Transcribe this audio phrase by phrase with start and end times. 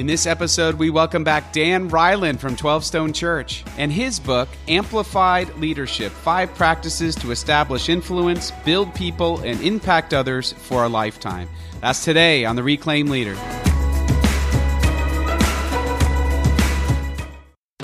[0.00, 4.48] In this episode, we welcome back Dan Reiland from 12 Stone Church and his book,
[4.66, 11.50] Amplified Leadership Five Practices to Establish Influence, Build People, and Impact Others for a Lifetime.
[11.82, 13.34] That's today on The Reclaimed Leader.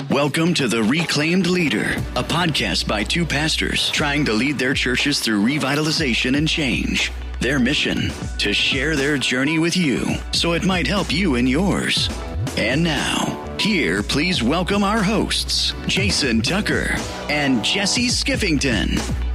[0.09, 5.19] Welcome to The Reclaimed Leader, a podcast by two pastors trying to lead their churches
[5.19, 7.11] through revitalization and change.
[7.39, 12.09] Their mission to share their journey with you so it might help you in yours.
[12.57, 16.95] And now, here, please welcome our hosts, Jason Tucker
[17.29, 19.26] and Jesse Skiffington.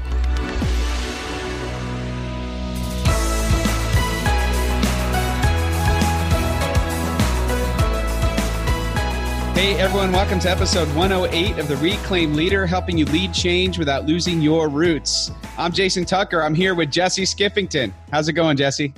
[9.63, 14.07] Hey everyone, welcome to episode 108 of The Reclaimed Leader, helping you lead change without
[14.07, 15.31] losing your roots.
[15.57, 16.43] I'm Jason Tucker.
[16.43, 17.93] I'm here with Jesse Skiffington.
[18.11, 18.93] How's it going, Jesse?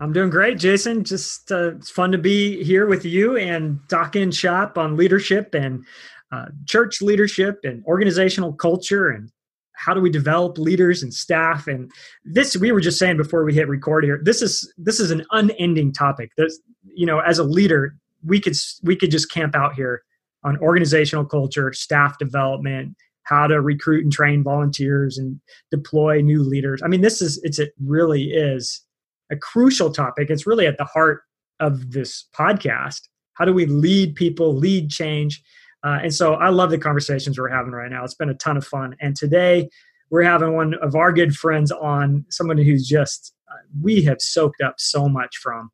[0.00, 1.04] I'm doing great, Jason.
[1.04, 5.84] Just uh, it's fun to be here with you and talking shop on leadership and
[6.32, 9.30] uh, church leadership and organizational culture and
[9.74, 11.90] how do we develop leaders and staff and
[12.24, 15.24] this we were just saying before we hit record here this is this is an
[15.30, 19.74] unending topic there's you know as a leader we could we could just camp out
[19.74, 20.02] here
[20.44, 25.40] on organizational culture, staff development, how to recruit and train volunteers and
[25.70, 26.82] deploy new leaders.
[26.82, 28.84] I mean, this is it's it really is
[29.30, 30.30] a crucial topic.
[30.30, 31.22] It's really at the heart
[31.60, 33.02] of this podcast.
[33.34, 35.42] How do we lead people, lead change?
[35.84, 38.04] Uh, and so I love the conversations we're having right now.
[38.04, 38.96] It's been a ton of fun.
[39.00, 39.68] And today
[40.10, 44.60] we're having one of our good friends on, someone who's just, uh, we have soaked
[44.60, 45.70] up so much from.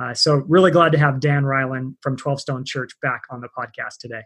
[0.00, 3.48] Uh, so really glad to have Dan Reiland from 12 Stone Church back on the
[3.48, 4.22] podcast today.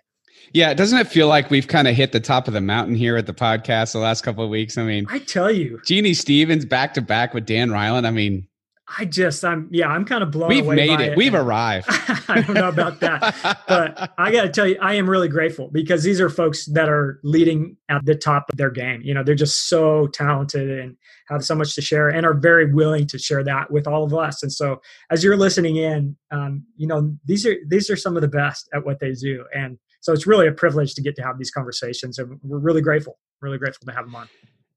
[0.53, 3.17] Yeah, doesn't it feel like we've kind of hit the top of the mountain here
[3.17, 4.77] at the podcast the last couple of weeks?
[4.77, 8.07] I mean, I tell you, Jeannie Stevens back to back with Dan Reiland.
[8.07, 8.47] I mean,
[8.87, 10.77] I just, I'm, yeah, I'm kind of blown We've away.
[10.77, 11.13] made it.
[11.13, 11.17] it.
[11.17, 11.87] We've arrived.
[12.29, 15.69] I don't know about that, but I got to tell you, I am really grateful
[15.73, 19.01] because these are folks that are leading at the top of their game.
[19.03, 20.97] You know, they're just so talented and
[21.29, 24.13] have so much to share and are very willing to share that with all of
[24.13, 24.43] us.
[24.43, 28.23] And so, as you're listening in, um, you know, these are these are some of
[28.23, 31.23] the best at what they do, and so it's really a privilege to get to
[31.23, 34.29] have these conversations, and we're really grateful, really grateful to have them on.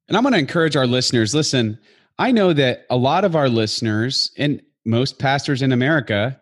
[0.08, 1.36] And I'm going to encourage our listeners.
[1.36, 1.78] Listen
[2.20, 6.40] I know that a lot of our listeners and most pastors in America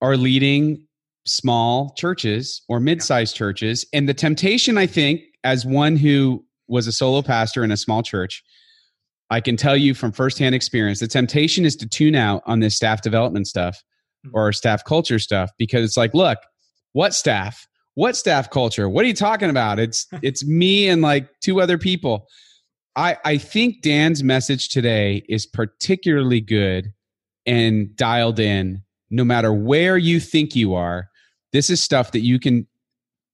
[0.00, 0.86] are leading
[1.26, 3.86] small churches or mid-sized churches.
[3.92, 8.02] And the temptation I think as one who was a solo pastor in a small
[8.02, 8.42] church
[9.30, 12.76] I can tell you from firsthand experience the temptation is to tune out on this
[12.76, 13.82] staff development stuff
[14.26, 14.36] mm-hmm.
[14.36, 16.38] or staff culture stuff because it's like look
[16.92, 17.66] what staff?
[17.94, 18.88] What staff culture?
[18.88, 19.78] What are you talking about?
[19.78, 22.26] It's it's me and like two other people
[22.96, 26.92] I, I think Dan's message today is particularly good
[27.46, 31.08] and dialed in no matter where you think you are.
[31.52, 32.66] This is stuff that you can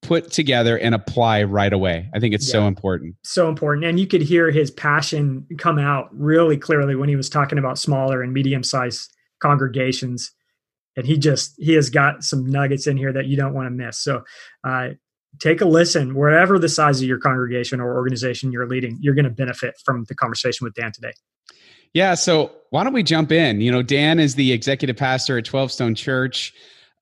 [0.03, 2.09] put together and apply right away.
[2.15, 3.17] I think it's yeah, so important.
[3.25, 3.85] So important.
[3.85, 7.79] And you could hear his passion come out really clearly when he was talking about
[7.79, 10.33] smaller and medium sized congregations.
[10.97, 13.71] And he just, he has got some nuggets in here that you don't want to
[13.71, 13.99] miss.
[13.99, 14.25] So,
[14.65, 14.91] uh,
[15.41, 19.25] take a listen wherever the size of your congregation or organization you're leading you're going
[19.25, 21.13] to benefit from the conversation with dan today.
[21.95, 23.61] Yeah so why don't we jump in?
[23.61, 26.53] You know dan is the executive pastor at 12 stone church.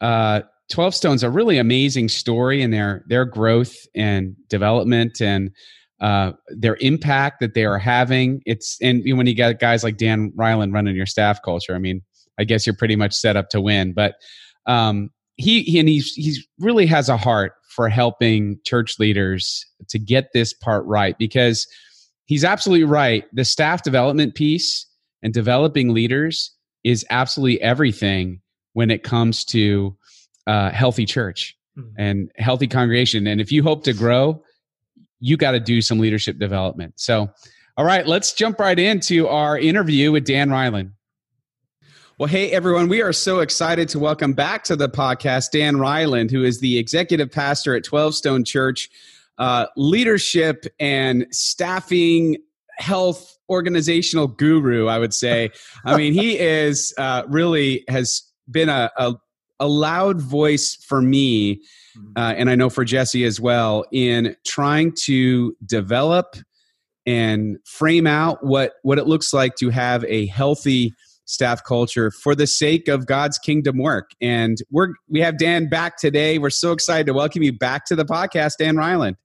[0.01, 5.51] Uh, 12 stone's a really amazing story in their their growth and development and
[6.01, 8.43] uh, their impact that they are having.
[8.45, 12.03] It's and when you got guys like dan reiland running your staff culture i mean
[12.39, 13.93] i guess you're pretty much set up to win.
[13.93, 14.17] But
[14.67, 19.99] um, he, he and he's he's really has a heart for helping church leaders to
[19.99, 21.69] get this part right because
[22.25, 23.25] he's absolutely right.
[23.35, 24.87] The staff development piece
[25.23, 26.53] and developing leaders
[26.85, 28.41] is absolutely everything
[28.73, 29.95] when it comes to
[30.47, 31.91] uh, healthy church mm-hmm.
[31.99, 33.27] and healthy congregation.
[33.27, 34.43] And if you hope to grow,
[35.21, 36.95] you got to do some leadership development.
[36.97, 37.29] So,
[37.77, 40.93] all right, let's jump right into our interview with Dan Reiland.
[42.19, 42.89] Well, hey, everyone.
[42.89, 46.79] We are so excited to welcome back to the podcast Dan Reiland, who is the
[46.79, 48.89] executive pastor at 12 Stone Church,
[49.37, 52.39] uh, leadership and staffing,
[52.79, 55.51] health, organizational guru, I would say.
[55.85, 59.13] I mean, he is uh, really has been a, a,
[59.61, 62.13] a, loud voice for me, mm-hmm.
[62.17, 66.37] uh, and I know for Jesse as well, in trying to develop
[67.05, 70.95] and frame out what, what it looks like to have a healthy
[71.27, 74.13] staff culture for the sake of God's kingdom work.
[74.21, 76.39] And we're we have Dan back today.
[76.39, 79.17] We're so excited to welcome you back to the podcast, Dan Reiland.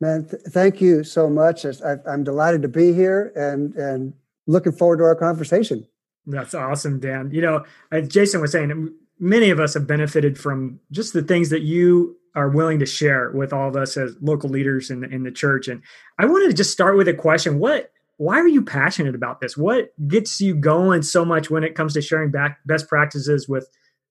[0.00, 1.64] Man, th- thank you so much.
[1.64, 4.14] I, I'm delighted to be here and and
[4.46, 5.86] looking forward to our conversation.
[6.26, 7.30] That's awesome, Dan.
[7.32, 11.50] You know, as Jason was saying, many of us have benefited from just the things
[11.50, 15.08] that you are willing to share with all of us as local leaders in the,
[15.08, 15.68] in the church.
[15.68, 15.82] And
[16.18, 17.58] I wanted to just start with a question.
[17.58, 19.56] What, why are you passionate about this?
[19.56, 23.68] What gets you going so much when it comes to sharing back best practices with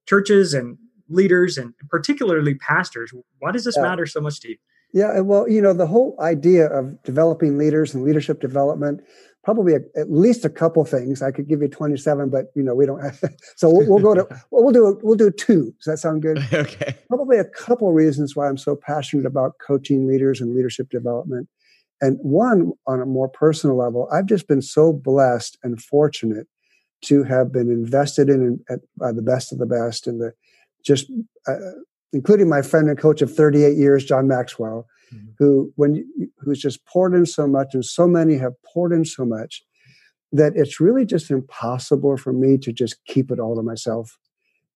[0.08, 0.78] churches and
[1.10, 3.14] leaders and particularly pastors?
[3.40, 3.84] Why does this yeah.
[3.84, 4.58] matter so much to you?
[4.94, 9.02] Yeah, well, you know, the whole idea of developing leaders and leadership development
[9.48, 11.22] probably a, at least a couple things.
[11.22, 13.18] I could give you 27, but you know, we don't have,
[13.56, 15.74] so we'll, we'll go to, well, we'll do, we'll do two.
[15.78, 16.40] Does that sound good?
[16.54, 16.98] okay.
[17.08, 21.48] Probably a couple reasons why I'm so passionate about coaching leaders and leadership development.
[22.02, 26.48] And one on a more personal level, I've just been so blessed and fortunate
[27.04, 28.60] to have been invested in
[28.98, 30.34] by the best of the best and the
[30.84, 31.12] just,
[31.48, 31.56] uh,
[32.14, 35.28] including my friend and coach of 38 years, John Maxwell, mm-hmm.
[35.38, 39.06] who when you, who's just poured in so much, and so many have poured in
[39.06, 39.64] so much
[40.32, 44.18] that it's really just impossible for me to just keep it all to myself.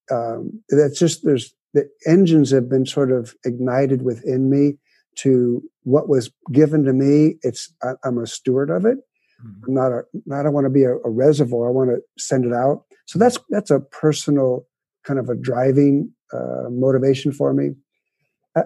[0.09, 4.77] Um, that's just there's the engines have been sort of ignited within me
[5.17, 7.35] to what was given to me.
[7.41, 8.97] It's I, am a steward of it.
[9.45, 9.63] Mm-hmm.
[9.67, 11.67] I'm not a not I want to be a, a reservoir.
[11.67, 12.85] I want to send it out.
[13.05, 14.65] So that's that's a personal
[15.03, 17.71] kind of a driving uh, motivation for me.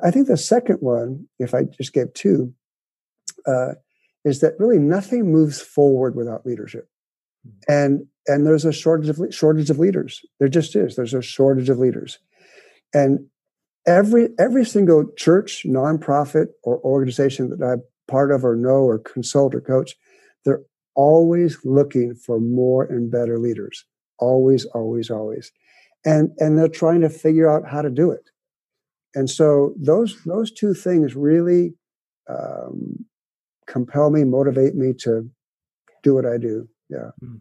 [0.04, 2.54] I think the second one, if I just gave two,
[3.46, 3.74] uh,
[4.24, 6.90] is that really nothing moves forward without leadership,
[7.44, 7.52] hmm.
[7.68, 10.26] and and there's a shortage of shortage of leaders.
[10.40, 10.96] There just is.
[10.96, 12.18] There's a shortage of leaders,
[12.94, 13.28] and
[13.88, 19.56] every every single church, nonprofit, or organization that I'm part of, or know, or consult,
[19.56, 19.96] or coach,
[20.44, 20.64] they're
[20.96, 23.86] always looking for more and better leaders.
[24.20, 25.52] Always, always, always,
[26.06, 28.30] and and they're trying to figure out how to do it
[29.16, 31.74] and so those those two things really
[32.30, 33.06] um,
[33.66, 35.30] compel me, motivate me to
[36.04, 36.68] do what I do.
[36.90, 37.12] Yeah.
[37.20, 37.38] Hmm.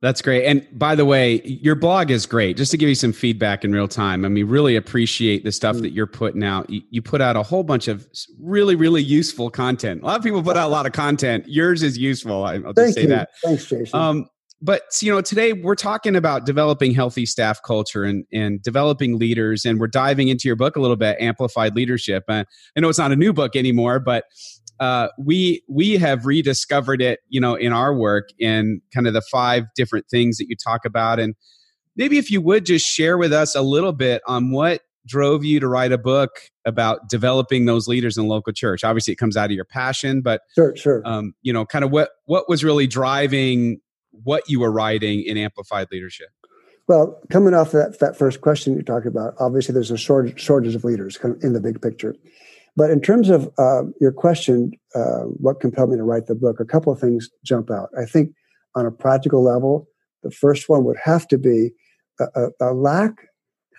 [0.00, 0.44] That's great.
[0.44, 2.56] And by the way, your blog is great.
[2.56, 5.76] Just to give you some feedback in real time, I mean, really appreciate the stuff
[5.76, 5.82] mm.
[5.82, 6.70] that you're putting out.
[6.70, 8.06] You, you, put out a whole bunch of
[8.40, 10.02] really, really useful content.
[10.02, 11.46] A lot of people put out a lot of content.
[11.48, 12.44] Yours is useful.
[12.44, 13.08] I'll just Thank say you.
[13.08, 13.30] that.
[13.42, 13.98] Thanks, Jason.
[13.98, 14.28] Um,
[14.60, 19.64] but you know today we're talking about developing healthy staff culture and, and developing leaders
[19.64, 22.44] and we're diving into your book a little bit amplified leadership uh,
[22.76, 24.24] i know it's not a new book anymore but
[24.80, 29.22] uh, we we have rediscovered it you know in our work in kind of the
[29.22, 31.34] five different things that you talk about and
[31.96, 35.58] maybe if you would just share with us a little bit on what drove you
[35.58, 36.30] to write a book
[36.66, 40.42] about developing those leaders in local church obviously it comes out of your passion but
[40.54, 43.80] sure sure um, you know kind of what what was really driving
[44.24, 46.28] what you were writing in Amplified Leadership?
[46.86, 50.74] Well, coming off that, that first question you talked about, obviously there's a shortage, shortage
[50.74, 52.14] of leaders in the big picture.
[52.78, 56.60] But in terms of uh, your question, uh, what compelled me to write the book,
[56.60, 57.88] a couple of things jump out.
[58.00, 58.30] I think
[58.76, 59.88] on a practical level,
[60.22, 61.72] the first one would have to be
[62.20, 63.16] a, a, a lack,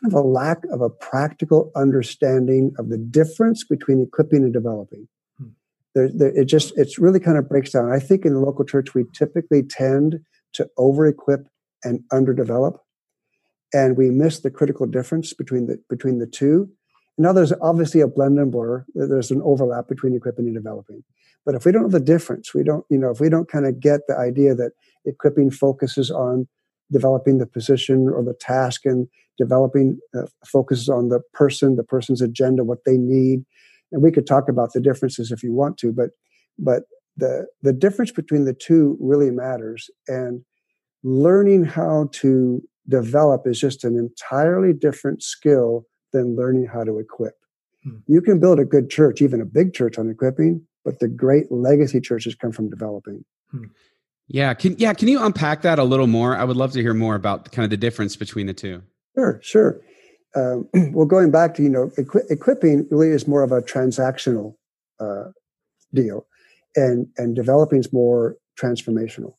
[0.02, 5.08] kind of a lack of a practical understanding of the difference between equipping and developing.
[5.38, 5.52] Hmm.
[5.96, 7.90] There, there, it just, it's really kind of breaks down.
[7.90, 10.20] I think in the local church, we typically tend
[10.56, 11.48] to over equip
[11.86, 12.80] and underdevelop.
[13.74, 16.70] And we miss the critical difference between the between the two.
[17.20, 18.86] Now there's obviously a blend and blur.
[18.96, 21.04] There's an overlap between equipping and developing.
[21.46, 23.66] But if we don't know the difference, we don't, you know, if we don't kind
[23.66, 24.72] of get the idea that
[25.06, 26.48] equipping focuses on
[26.92, 29.08] developing the position or the task and
[29.38, 33.44] developing uh, focuses on the person, the person's agenda, what they need.
[33.92, 36.12] And we could talk about the differences if you want to, but
[36.58, 36.84] but
[37.18, 40.42] the the difference between the two really matters and
[41.04, 47.36] learning how to develop is just an entirely different skill than learning how to equip
[47.84, 47.98] hmm.
[48.08, 51.52] you can build a good church even a big church on equipping but the great
[51.52, 53.66] legacy churches come from developing hmm.
[54.28, 56.94] yeah can yeah can you unpack that a little more i would love to hear
[56.94, 58.82] more about kind of the difference between the two
[59.16, 59.82] sure sure
[60.36, 64.56] um, well going back to you know equi- equipping really is more of a transactional
[65.00, 65.26] uh,
[65.94, 66.26] deal
[66.76, 69.34] and and developing is more transformational.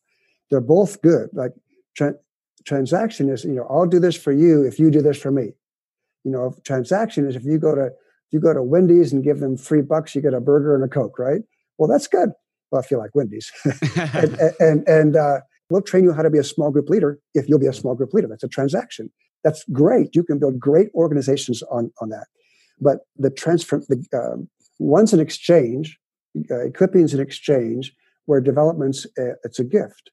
[0.50, 1.30] They're both good.
[1.32, 1.52] Like
[1.96, 2.16] tra-
[2.64, 5.52] transaction is, you know, I'll do this for you if you do this for me.
[6.24, 9.40] You know, transaction is if you go to if you go to Wendy's and give
[9.40, 11.40] them three bucks, you get a burger and a coke, right?
[11.78, 12.30] Well, that's good.
[12.70, 13.50] Well, if you like Wendy's,
[13.96, 17.48] and and, and uh, we'll train you how to be a small group leader if
[17.48, 18.28] you'll be a small group leader.
[18.28, 19.10] That's a transaction.
[19.42, 20.14] That's great.
[20.14, 22.26] You can build great organizations on on that.
[22.80, 24.48] But the transfer, the um,
[24.78, 25.98] one's an exchange,
[26.50, 27.92] uh, equipping is an exchange
[28.26, 30.10] where development's uh, it's a gift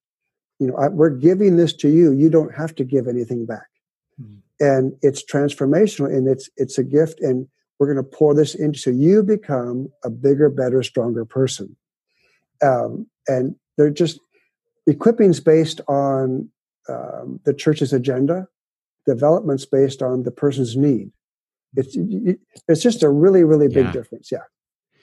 [0.60, 3.68] you know I, we're giving this to you you don't have to give anything back.
[4.60, 7.48] And it's transformational and it's it's a gift and
[7.80, 11.76] we're going to pour this into so you become a bigger better stronger person
[12.64, 14.20] um, and they're just
[14.88, 16.50] equipping's based on
[16.90, 18.48] um, the church's agenda
[19.08, 21.12] development's based on the person's need.
[21.76, 21.96] It's
[22.68, 23.92] it's just a really really big Yeah.
[23.92, 24.32] difference.
[24.32, 24.40] Yeah.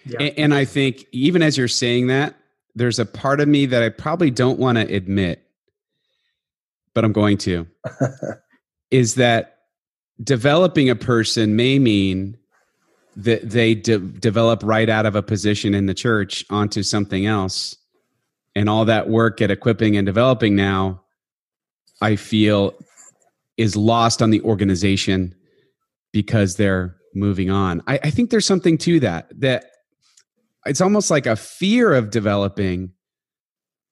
[0.04, 0.18] Yeah.
[0.20, 2.34] And, and I think even as you're saying that,
[2.74, 5.42] there's a part of me that I probably don't want to admit,
[6.92, 7.66] but I'm going to,
[8.94, 9.56] is that
[10.22, 12.38] developing a person may mean
[13.16, 17.76] that they de- develop right out of a position in the church onto something else.
[18.54, 21.02] And all that work at equipping and developing now,
[22.00, 22.74] I feel,
[23.56, 25.34] is lost on the organization
[26.12, 27.82] because they're moving on.
[27.88, 29.64] I, I think there's something to that, that
[30.66, 32.92] it's almost like a fear of developing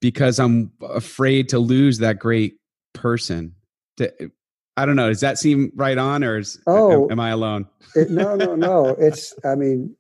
[0.01, 2.61] because I'm afraid to lose that great
[2.93, 3.57] person.
[3.97, 4.31] To,
[4.77, 5.09] I don't know.
[5.09, 7.05] Does that seem right on, or is, Oh.
[7.05, 7.67] am, am I alone?
[7.95, 8.89] It, no, no, no.
[8.99, 9.95] It's, I mean,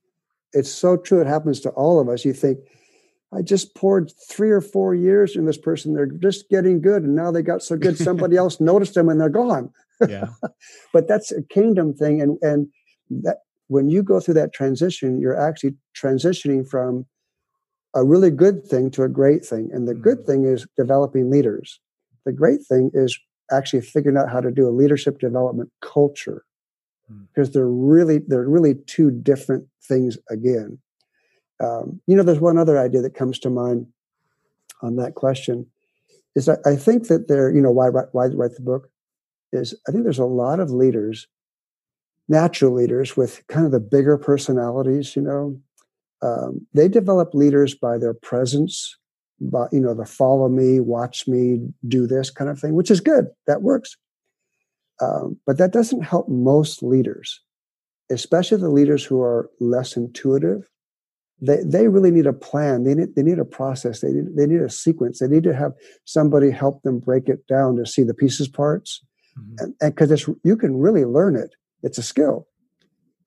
[0.53, 1.21] it's so true.
[1.21, 2.25] It happens to all of us.
[2.25, 2.59] You think,
[3.35, 5.95] I just poured three or four years in this person.
[5.95, 7.03] They're just getting good.
[7.03, 9.71] And now they got so good, somebody else noticed them and they're gone.
[10.07, 10.29] Yeah,
[10.93, 12.21] But that's a kingdom thing.
[12.21, 12.69] And, and
[13.23, 13.39] that
[13.69, 17.07] when you go through that transition, you're actually transitioning from
[17.95, 19.71] a really good thing to a great thing.
[19.73, 20.27] And the good mm.
[20.27, 21.81] thing is developing leaders.
[22.25, 23.19] The great thing is
[23.53, 26.45] actually figuring out how to do a leadership development culture
[27.11, 27.27] Mm.
[27.29, 30.79] because they're really they're really two different things again.
[31.61, 33.87] Um, you know, there's one other idea that comes to mind
[34.83, 35.67] on that question
[36.35, 38.89] is that I think that there, you know, why write- why write the book
[39.53, 41.27] is I think there's a lot of leaders,
[42.29, 45.15] natural leaders with kind of the bigger personalities.
[45.17, 45.61] You know,
[46.23, 48.97] um, they develop leaders by their presence,
[49.73, 53.27] you know the follow me, watch me, do this kind of thing, which is good.
[53.47, 53.97] That works.
[55.01, 57.41] Um, but that doesn't help most leaders,
[58.11, 60.69] especially the leaders who are less intuitive.
[61.41, 62.85] They, they really need a plan.
[62.85, 64.01] They need, they need a process.
[64.01, 65.19] They need, they need a sequence.
[65.19, 65.73] They need to have
[66.05, 69.05] somebody help them break it down to see the pieces parts.
[69.37, 69.75] Mhm.
[69.81, 71.55] And because it's you can really learn it.
[71.83, 72.47] It's a skill.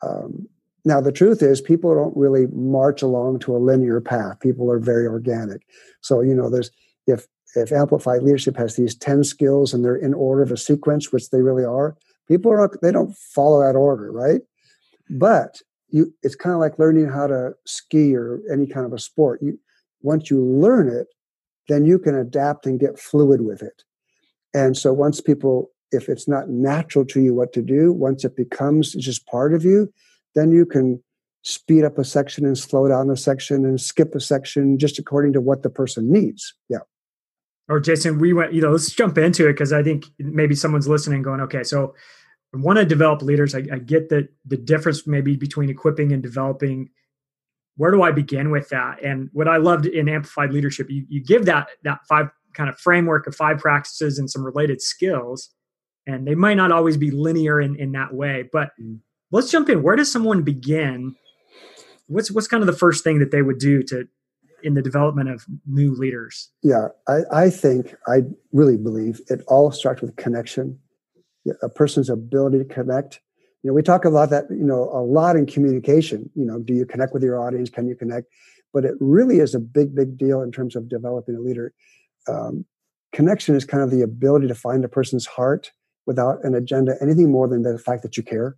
[0.01, 0.47] Um,
[0.85, 4.39] now the truth is, people don't really march along to a linear path.
[4.39, 5.63] People are very organic.
[6.01, 6.71] So you know, there's
[7.07, 11.11] if if amplified leadership has these 10 skills and they're in order of a sequence
[11.11, 11.95] which they really are
[12.27, 14.41] people are they don't follow that order right
[15.09, 18.99] but you it's kind of like learning how to ski or any kind of a
[18.99, 19.57] sport you
[20.01, 21.07] once you learn it
[21.67, 23.83] then you can adapt and get fluid with it
[24.53, 28.35] and so once people if it's not natural to you what to do once it
[28.35, 29.91] becomes just part of you
[30.35, 31.01] then you can
[31.43, 35.31] speed up a section and slow down a section and skip a section just according
[35.33, 36.79] to what the person needs yeah
[37.67, 40.87] or Jason, we went, you know, let's jump into it because I think maybe someone's
[40.87, 41.95] listening going, okay, so
[42.53, 43.55] I want to develop leaders.
[43.55, 46.89] I, I get that the difference maybe between equipping and developing.
[47.77, 49.03] Where do I begin with that?
[49.03, 52.79] And what I loved in amplified leadership, you, you give that that five kind of
[52.79, 55.49] framework of five practices and some related skills,
[56.05, 58.47] and they might not always be linear in, in that way.
[58.51, 58.99] But Mm.
[59.35, 59.83] Let's jump in.
[59.83, 61.15] Where does someone begin?
[62.07, 64.07] What's what's kind of the first thing that they would do to
[64.63, 66.49] in the development of new leaders?
[66.63, 70.79] Yeah, I, I think, I really believe it all starts with connection,
[71.61, 73.21] a person's ability to connect.
[73.61, 76.29] You know, we talk about that, you know, a lot in communication.
[76.35, 77.69] You know, do you connect with your audience?
[77.69, 78.27] Can you connect?
[78.73, 81.73] But it really is a big, big deal in terms of developing a leader.
[82.27, 82.65] Um,
[83.13, 85.71] connection is kind of the ability to find a person's heart
[86.07, 88.57] without an agenda, anything more than the fact that you care.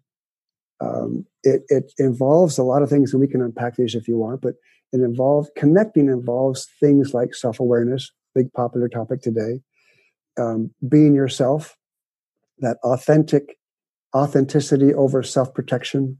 [0.79, 4.17] Um, it, it involves a lot of things, and we can unpack these if you
[4.17, 4.55] want, but
[4.93, 9.61] it involves connecting involves things like self-awareness big popular topic today.
[10.39, 11.75] Um, being yourself
[12.59, 13.57] that authentic
[14.15, 16.17] authenticity over self-protection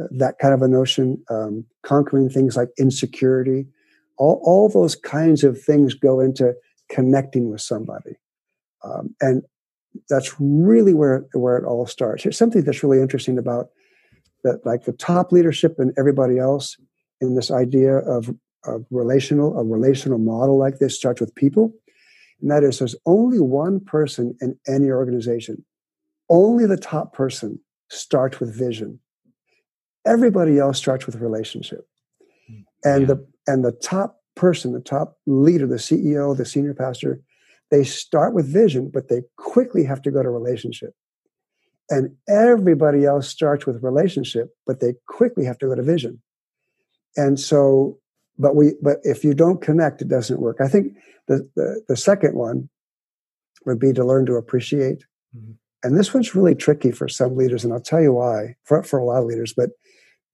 [0.00, 3.66] uh, that kind of a notion um, conquering things like insecurity.
[4.18, 6.54] All, all those kinds of things go into
[6.90, 8.16] connecting with somebody.
[8.84, 9.42] Um, and
[10.08, 12.22] that's really where where it all starts.
[12.22, 13.68] Here's something that's really interesting about
[14.44, 16.76] that like the top leadership and everybody else
[17.20, 21.72] in this idea of, of relational, a relational model like this starts with people.
[22.40, 25.64] And that is there's only one person in any organization.
[26.28, 27.58] Only the top person
[27.90, 29.00] starts with vision.
[30.06, 31.86] Everybody else starts with relationship.
[32.48, 32.60] Hmm.
[32.84, 33.06] And Yeah.
[33.14, 37.20] the and the top person, the top leader, the CEO, the senior pastor,
[37.70, 40.94] they start with vision, but they quickly have to go to relationship.
[41.90, 46.22] And everybody else starts with relationship, but they quickly have to go to vision.
[47.16, 47.98] And so
[48.38, 50.56] but we but if you don't connect it doesn't work.
[50.60, 50.96] I think
[51.28, 52.68] the the, the second one
[53.66, 55.04] would be to learn to appreciate.
[55.36, 55.56] Mhm.
[55.84, 58.98] and this one's really tricky for some leaders and i'll tell you why for, for
[58.98, 59.70] a lot of leaders but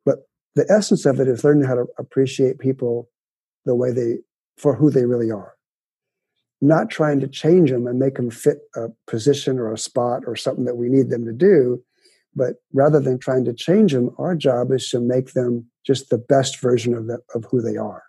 [0.07, 0.21] but
[0.55, 3.11] the essence of it is learning how to appreciate people
[3.67, 4.17] the way they
[4.57, 5.56] for who they really are
[6.61, 10.37] not trying to change them and make them fit a position or a spot or
[10.37, 11.83] something that we need them to do.
[12.35, 16.19] But rather than trying to change them, our job is to make them just the
[16.19, 18.03] best version of, the, of who they are.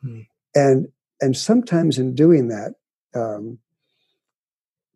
[0.00, 0.20] Hmm.
[0.54, 0.88] And,
[1.20, 2.74] and sometimes in doing that,
[3.14, 3.58] um,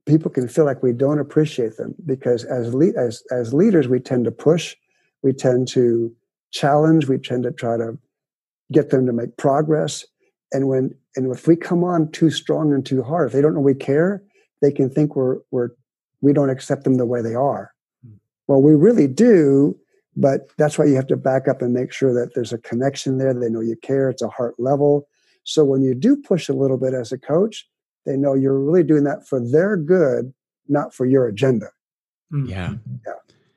[0.06, 3.98] people can feel like we don't appreciate them because as, le- as, as leaders, we
[3.98, 4.76] tend to push,
[5.22, 6.14] we tend to
[6.52, 7.98] challenge, we tend to try to
[8.72, 10.04] get them to make progress.
[10.52, 13.54] And when and if we come on too strong and too hard, if they don't
[13.54, 14.22] know we care,
[14.62, 15.70] they can think we're we're
[16.20, 17.72] we don't accept them the way they are.
[18.04, 18.14] Hmm.
[18.46, 19.78] Well, we really do,
[20.16, 23.18] but that's why you have to back up and make sure that there's a connection
[23.18, 23.34] there.
[23.34, 24.08] They know you care.
[24.08, 25.08] It's a heart level.
[25.44, 27.68] So when you do push a little bit as a coach,
[28.04, 30.32] they know you're really doing that for their good,
[30.68, 31.70] not for your agenda.
[32.30, 32.46] Hmm.
[32.46, 32.74] Yeah.
[33.06, 33.12] Yeah.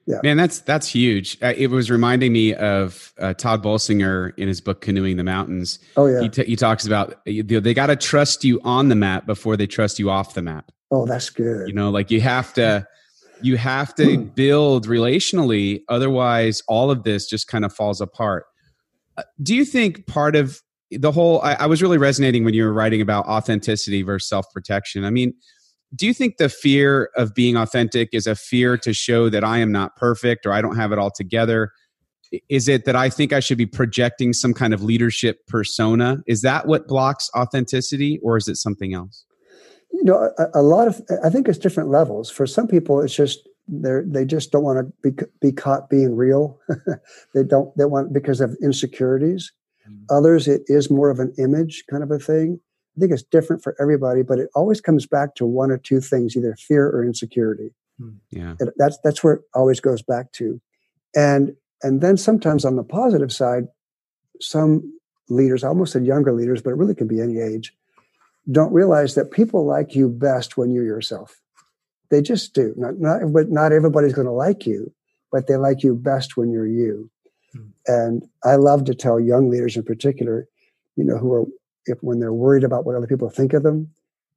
[0.09, 0.21] Yeah.
[0.23, 1.37] Man, that's that's huge.
[1.39, 5.77] Uh, it was reminding me of uh, Tod Bolsinger in his book "Canoeing the Mountains."
[5.95, 9.27] Oh yeah, he, t- he talks about they got to trust you on the map
[9.27, 10.71] before they trust you off the map.
[10.89, 11.67] Oh, that's good.
[11.67, 12.87] You know, like you have to
[13.43, 14.23] you have to hmm.
[14.23, 18.45] build relationally, otherwise, all of this just kind of falls apart.
[19.15, 21.39] Uh, do you think part of the whole?
[21.43, 25.05] I, I was really resonating when you were writing about authenticity versus self protection.
[25.05, 25.35] I mean
[25.95, 29.57] do you think the fear of being authentic is a fear to show that I
[29.57, 31.71] am not perfect or I don't have it all together?
[32.47, 36.21] Is it that I think I should be projecting some kind of leadership persona?
[36.27, 39.25] Is that what blocks authenticity or is it something else?
[39.91, 42.29] You know, a, a lot of, I think it's different levels.
[42.29, 46.15] For some people, it's just, they're, they just don't want to be, be caught being
[46.15, 46.59] real.
[47.33, 49.51] they don't, they want, because of insecurities.
[49.89, 50.05] Mm.
[50.11, 52.59] Others, it is more of an image kind of a thing.
[52.99, 56.01] I think it's different for everybody, but it always comes back to one or two
[56.01, 57.71] things, either fear or insecurity.
[57.97, 58.09] Hmm.
[58.29, 58.55] Yeah.
[58.59, 60.59] And that's that's where it always goes back to.
[61.15, 63.67] And and then sometimes on the positive side,
[64.41, 67.73] some leaders, I almost said younger leaders, but it really can be any age,
[68.51, 71.39] don't realize that people like you best when you're yourself.
[72.11, 72.73] They just do.
[72.75, 74.93] Not not but not everybody's going to like you,
[75.31, 77.09] but they like you best when you're you.
[77.53, 77.67] Hmm.
[77.87, 80.49] And I love to tell young leaders in particular,
[80.97, 81.45] you know, who are
[81.89, 83.91] if when they're worried about what other people think of them,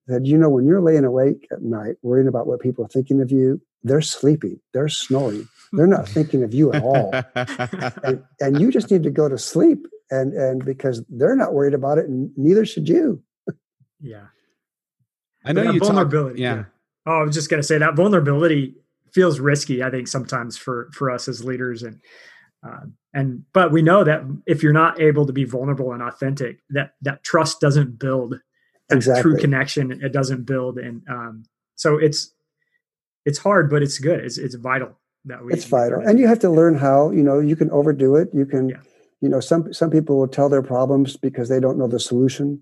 [0.06, 3.20] that you know when you're laying awake at night worrying about what people are thinking
[3.20, 8.60] of you, they're sleeping, they're snoring, they're not thinking of you at all, and, and
[8.60, 12.06] you just need to go to sleep, and and because they're not worried about it,
[12.06, 13.22] and neither should you.
[14.00, 14.26] yeah,
[15.44, 16.36] I know you vulnerability.
[16.36, 16.54] Talk, yeah.
[16.54, 16.64] yeah.
[17.06, 18.74] Oh, I was just gonna say that vulnerability
[19.12, 19.82] feels risky.
[19.82, 22.00] I think sometimes for for us as leaders, and
[22.66, 26.58] uh, and but we know that if you're not able to be vulnerable and authentic
[26.70, 28.36] that that trust doesn't build
[28.88, 29.22] that exactly.
[29.22, 31.44] true connection it doesn't build and um,
[31.74, 32.32] so it's
[33.24, 36.38] it's hard but it's good it's it's vital that we it's vital and you have
[36.38, 38.76] to learn how you know you can overdo it you can yeah.
[39.20, 42.60] you know some some people will tell their problems because they don't know the solution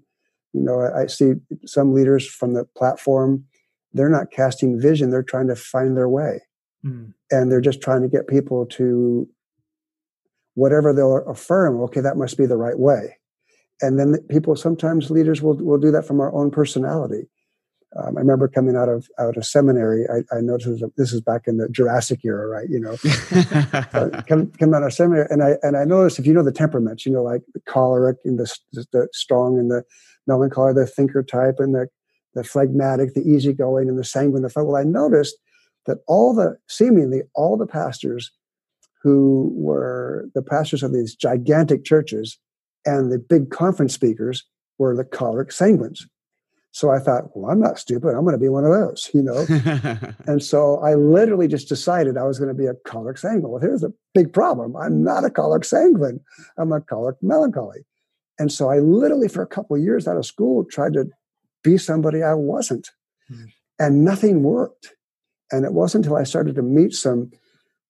[0.52, 1.34] you know I, I see
[1.64, 3.44] some leaders from the platform
[3.92, 6.40] they're not casting vision they're trying to find their way
[6.84, 7.12] mm.
[7.30, 9.28] and they're just trying to get people to
[10.54, 13.16] whatever they'll affirm, okay, that must be the right way.
[13.82, 17.28] And then people, sometimes leaders will, will do that from our own personality.
[17.96, 20.06] Um, I remember coming out of out of seminary.
[20.08, 22.68] I, I noticed this is back in the Jurassic era, right?
[22.70, 22.96] You know,
[23.92, 26.52] uh, come come out of seminary, and I and I noticed if you know the
[26.52, 28.56] temperaments, you know, like the choleric and the,
[28.92, 29.82] the strong and the
[30.28, 31.88] melancholy, the thinker type, and the
[32.34, 34.42] the phlegmatic, the easygoing, and the sanguine.
[34.42, 35.36] The well, I noticed
[35.86, 38.30] that all the seemingly all the pastors
[39.02, 42.38] who were the pastors of these gigantic churches,
[42.84, 44.44] and the big conference speakers
[44.78, 46.02] were the choleric sanguines.
[46.72, 48.10] So I thought, well, I'm not stupid.
[48.10, 49.44] I'm going to be one of those, you know.
[50.26, 53.50] and so I literally just decided I was going to be a choleric sanguine.
[53.50, 56.20] Well, here's the big problem: I'm not a choleric sanguine.
[56.56, 57.80] I'm a choleric melancholy.
[58.38, 61.08] And so I literally, for a couple of years out of school, tried to
[61.62, 62.88] be somebody I wasn't,
[63.30, 63.46] mm-hmm.
[63.78, 64.94] and nothing worked.
[65.52, 67.32] And it wasn't until I started to meet some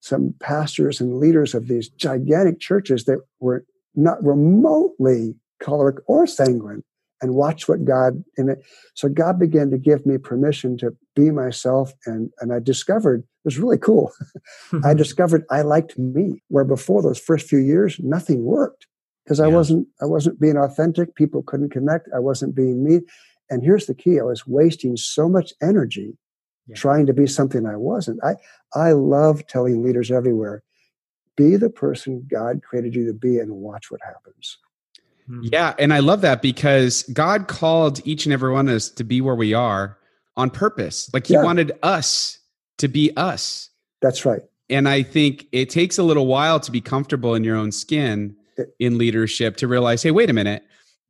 [0.01, 6.83] some pastors and leaders of these gigantic churches that were not remotely choleric or sanguine
[7.23, 8.65] and watch what God in it.
[8.95, 13.45] So God began to give me permission to be myself, and and I discovered it
[13.45, 14.13] was really cool.
[14.85, 18.87] I discovered I liked me, where before those first few years nothing worked
[19.25, 21.15] because I wasn't I wasn't being authentic.
[21.15, 22.09] People couldn't connect.
[22.15, 23.01] I wasn't being me.
[23.51, 26.17] And here's the key: I was wasting so much energy
[26.67, 26.77] yeah.
[26.77, 28.21] trying to be something I wasn't.
[28.25, 28.37] I
[28.75, 30.63] I love telling leaders everywhere,
[31.37, 34.59] be the person God created you to be and watch what happens.
[35.27, 35.41] Hmm.
[35.43, 39.05] Yeah, and I love that because God called each and every one of us to
[39.05, 39.99] be where we are
[40.37, 41.11] on purpose.
[41.13, 41.43] Like he yeah.
[41.43, 42.39] wanted us
[42.79, 43.71] to be us.
[44.01, 44.41] That's right.
[44.69, 48.37] And I think it takes a little while to be comfortable in your own skin
[48.79, 50.63] in leadership to realize, hey, wait a minute.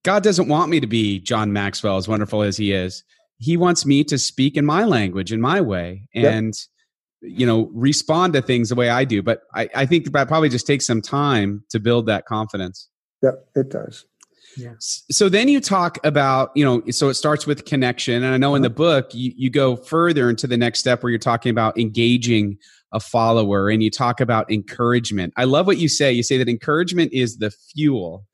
[0.03, 3.05] God doesn't want me to be John Maxwell, as wonderful as he is
[3.41, 6.55] he wants me to speak in my language, in my way, and
[7.23, 7.33] yep.
[7.39, 9.23] you know, respond to things the way I do.
[9.23, 12.89] But I, I think that probably just takes some time to build that confidence.
[13.23, 14.05] Yeah, it does.
[14.57, 14.75] Yeah.
[14.79, 18.23] So then you talk about, you know, so it starts with connection.
[18.23, 18.75] And I know in the uh-huh.
[18.75, 22.59] book, you, you go further into the next step where you're talking about engaging
[22.93, 25.33] a follower and you talk about encouragement.
[25.37, 26.13] I love what you say.
[26.13, 28.27] You say that encouragement is the fuel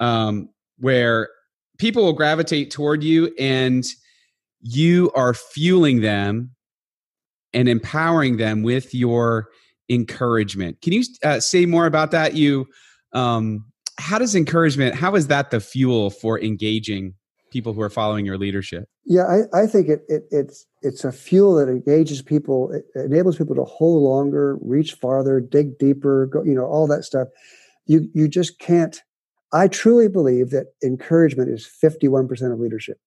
[0.00, 1.28] um, where
[1.78, 3.86] people will gravitate toward you and
[4.66, 6.50] you are fueling them
[7.52, 9.48] and empowering them with your
[9.88, 10.80] encouragement.
[10.82, 12.34] Can you uh, say more about that?
[12.34, 12.66] You,
[13.12, 13.64] um,
[13.98, 17.14] how does encouragement, how is that the fuel for engaging
[17.50, 18.88] people who are following your leadership?
[19.04, 23.38] Yeah, I, I think it, it, it's it's a fuel that engages people, it enables
[23.38, 27.28] people to hold longer, reach farther, dig deeper, go, you know, all that stuff.
[27.86, 29.00] You you just can't.
[29.52, 32.98] I truly believe that encouragement is 51% of leadership.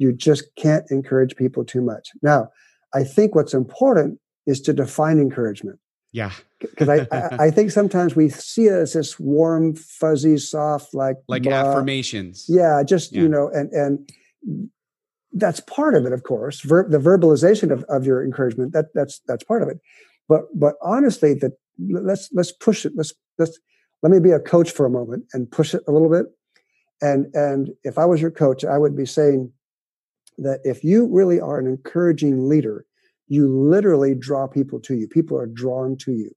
[0.00, 2.08] You just can't encourage people too much.
[2.22, 2.48] Now,
[2.94, 5.78] I think what's important is to define encouragement.
[6.10, 6.32] Yeah.
[6.58, 11.16] Because I, I, I, think sometimes we see it as this warm, fuzzy, soft, like
[11.28, 11.52] like blah.
[11.52, 12.46] affirmations.
[12.48, 13.22] Yeah, just yeah.
[13.22, 14.10] you know, and and
[15.32, 16.62] that's part of it, of course.
[16.62, 19.78] Ver- the verbalization of, of your encouragement that that's that's part of it.
[20.28, 22.92] But but honestly, that let's let's push it.
[22.96, 23.58] Let's let's
[24.02, 26.26] let me be a coach for a moment and push it a little bit.
[27.02, 29.52] And and if I was your coach, I would be saying
[30.38, 32.84] that if you really are an encouraging leader,
[33.28, 35.06] you literally draw people to you.
[35.06, 36.30] People are drawn to you.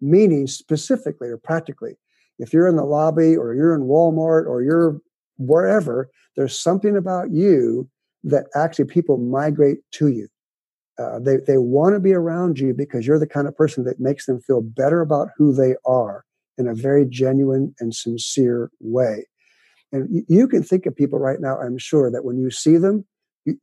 [0.00, 1.96] Meaning specifically or practically,
[2.38, 5.00] if you're in the lobby or you're in Walmart or you're
[5.38, 7.88] wherever, there's something about you
[8.24, 10.28] that actually people migrate to you.
[10.98, 14.00] Uh, they they want to be around you because you're the kind of person that
[14.00, 16.24] makes them feel better about who they are
[16.58, 19.26] in a very genuine and sincere way.
[19.92, 23.04] And you, can think of people right now, I'm sure, that when you see them,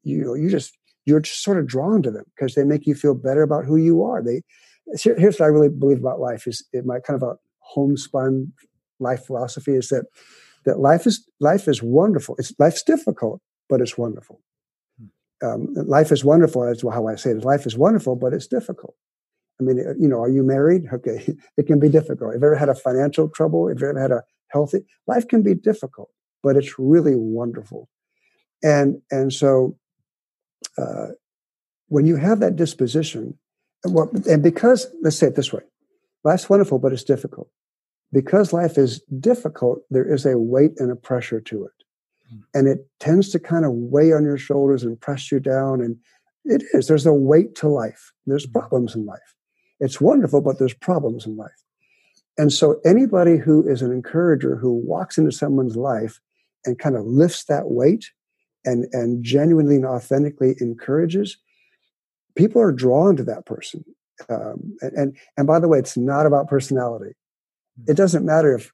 [0.03, 2.85] you, you know, you just you're just sort of drawn to them because they make
[2.85, 4.21] you feel better about who you are.
[4.23, 4.41] They
[5.01, 8.53] here's what I really believe about life is it my kind of a homespun
[8.99, 10.05] life philosophy is that
[10.65, 12.35] that life is life is wonderful.
[12.37, 14.41] It's life's difficult, but it's wonderful.
[15.43, 16.65] Um, life is wonderful.
[16.65, 17.43] That's how I say it.
[17.43, 18.95] Life is wonderful, but it's difficult.
[19.59, 20.83] I mean, uh, you know, are you married?
[20.93, 22.33] Okay, it can be difficult.
[22.33, 23.67] Have you ever had a financial trouble?
[23.67, 25.27] Have you ever had a healthy life?
[25.27, 26.09] Can be difficult,
[26.43, 27.87] but it's really wonderful.
[28.63, 29.77] And and so,
[30.77, 31.07] uh,
[31.87, 33.37] when you have that disposition,
[33.85, 35.61] well, and because let's say it this way,
[36.23, 37.49] life's wonderful, but it's difficult.
[38.11, 41.71] Because life is difficult, there is a weight and a pressure to it.
[42.53, 45.97] And it tends to kind of weigh on your shoulders and press you down and
[46.45, 48.11] it is there's a weight to life.
[48.25, 48.59] There's mm-hmm.
[48.59, 49.35] problems in life.
[49.79, 51.63] It's wonderful but there's problems in life.
[52.37, 56.19] And so anybody who is an encourager who walks into someone's life
[56.65, 58.11] and kind of lifts that weight
[58.67, 61.37] and and genuinely and authentically encourages
[62.35, 63.83] people are drawn to that person
[64.29, 67.13] um, and, and and by the way it's not about personality
[67.87, 68.71] it doesn't matter if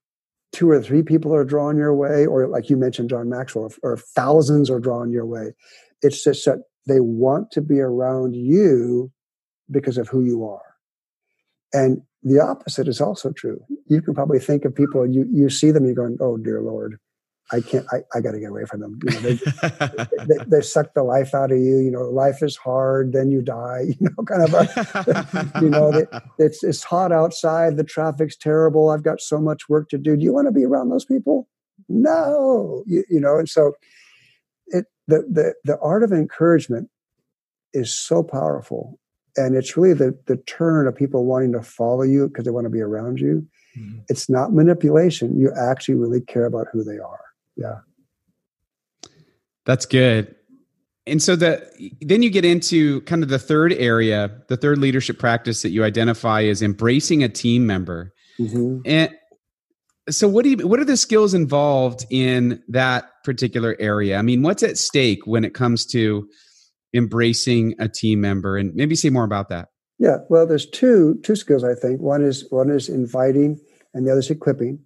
[0.53, 3.93] two or three people are drawn your way, or like you mentioned, John Maxwell, or,
[3.93, 5.53] or thousands are drawn your way.
[6.01, 9.11] It's just that they want to be around you
[9.69, 10.61] because of who you are.
[11.73, 13.59] And the opposite is also true.
[13.87, 16.99] You can probably think of people, you, you see them, you're going, oh, dear Lord,
[17.53, 18.99] I can't, I, I got to get away from them.
[19.03, 19.35] You know, they,
[20.25, 21.77] they, they, suck the life out of you.
[21.77, 25.91] You know, life is hard, then you die, you know, kind of a, you know,
[25.91, 26.05] they,
[26.39, 27.77] it's, it's hot outside.
[27.77, 28.89] The traffic's terrible.
[28.89, 30.17] I've got so much work to do.
[30.17, 31.47] Do you want to be around those people?
[31.87, 33.73] No, you, you know, and so
[34.67, 36.89] it, the, the, the art of encouragement
[37.73, 38.99] is so powerful.
[39.35, 42.65] And it's really the, the turn of people wanting to follow you because they want
[42.65, 43.47] to be around you.
[43.77, 43.99] Mm-hmm.
[44.09, 45.39] It's not manipulation.
[45.39, 47.22] You actually really care about who they are
[47.55, 47.79] yeah.
[49.65, 50.35] That's good.
[51.05, 51.67] And so the
[52.01, 55.83] then you get into kind of the third area the third leadership practice that you
[55.83, 58.13] identify is embracing a team member.
[58.39, 58.79] Mm-hmm.
[58.85, 59.11] and
[60.09, 64.17] so what do you what are the skills involved in that particular area?
[64.17, 66.27] I mean what's at stake when it comes to
[66.93, 68.57] embracing a team member?
[68.57, 69.69] And maybe say more about that.
[69.99, 70.17] Yeah.
[70.29, 72.01] Well there's two two skills i think.
[72.01, 73.59] One is one is inviting
[73.93, 74.79] and the other is equipping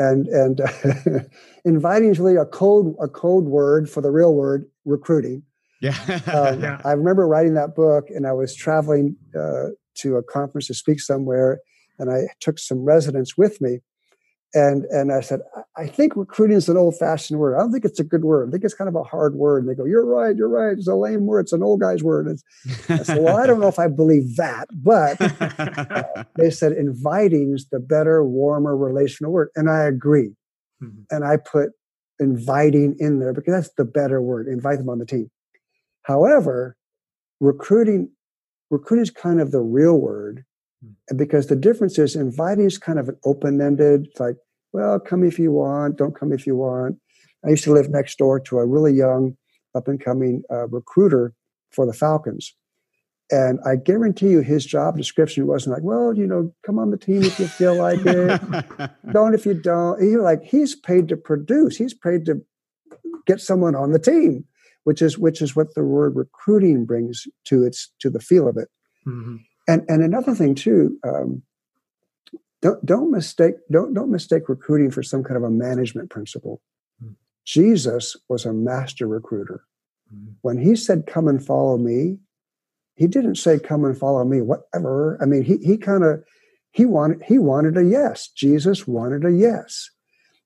[0.00, 1.20] and and uh,
[1.64, 5.42] inviting is really a code a code word for the real word recruiting.
[5.82, 5.94] Yeah.
[6.32, 6.80] um, yeah.
[6.84, 11.00] I remember writing that book, and I was traveling uh, to a conference to speak
[11.00, 11.60] somewhere,
[11.98, 13.80] and I took some residents with me,
[14.52, 15.40] and and I said,
[15.76, 17.56] I think recruiting is an old fashioned word.
[17.56, 18.48] I don't think it's a good word.
[18.48, 19.62] I think it's kind of a hard word.
[19.62, 20.76] And they go, You're right, you're right.
[20.76, 21.40] It's a lame word.
[21.40, 22.28] It's an old guy's word.
[22.88, 27.52] I said, Well, I don't know if I believe that, but uh, they said inviting
[27.54, 30.34] is the better, warmer relational word, and I agree.
[30.82, 31.02] Mm-hmm.
[31.10, 31.70] And I put
[32.18, 34.48] inviting in there because that's the better word.
[34.48, 35.30] Invite them on the team.
[36.02, 36.76] However,
[37.40, 38.10] recruiting
[38.70, 40.44] recruiting is kind of the real word,
[41.08, 44.06] and because the difference is inviting is kind of an open ended.
[44.06, 44.36] It's like,
[44.72, 46.96] well, come if you want, don't come if you want.
[47.44, 49.36] I used to live next door to a really young,
[49.74, 51.34] up and coming uh, recruiter
[51.70, 52.54] for the Falcons.
[53.30, 56.96] And I guarantee you his job description wasn't like, well, you know, come on the
[56.96, 58.90] team if you feel like it.
[59.12, 60.02] don't if you don't.
[60.02, 61.76] He like he's paid to produce.
[61.76, 62.42] He's paid to
[63.26, 64.44] get someone on the team,
[64.82, 68.56] which is which is what the word recruiting brings to its to the feel of
[68.56, 68.68] it.
[69.06, 69.36] Mm-hmm.
[69.70, 71.42] And and another thing too, um,
[72.62, 76.60] don't don't mistake don't don't mistake recruiting for some kind of a management principle.
[77.02, 77.12] Mm-hmm.
[77.44, 79.64] Jesus was a master recruiter.
[80.12, 80.32] Mm-hmm.
[80.42, 82.18] When he said, "Come and follow me,"
[83.00, 86.22] he didn't say come and follow me whatever i mean he he kind of
[86.72, 89.88] he wanted he wanted a yes jesus wanted a yes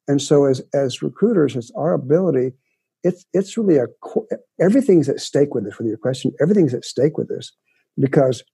[0.07, 2.53] and so as as recruiters it's our ability
[3.03, 3.87] it's it's really a
[4.61, 7.53] everything's at stake with this with your question everything's at stake with this
[7.99, 8.45] because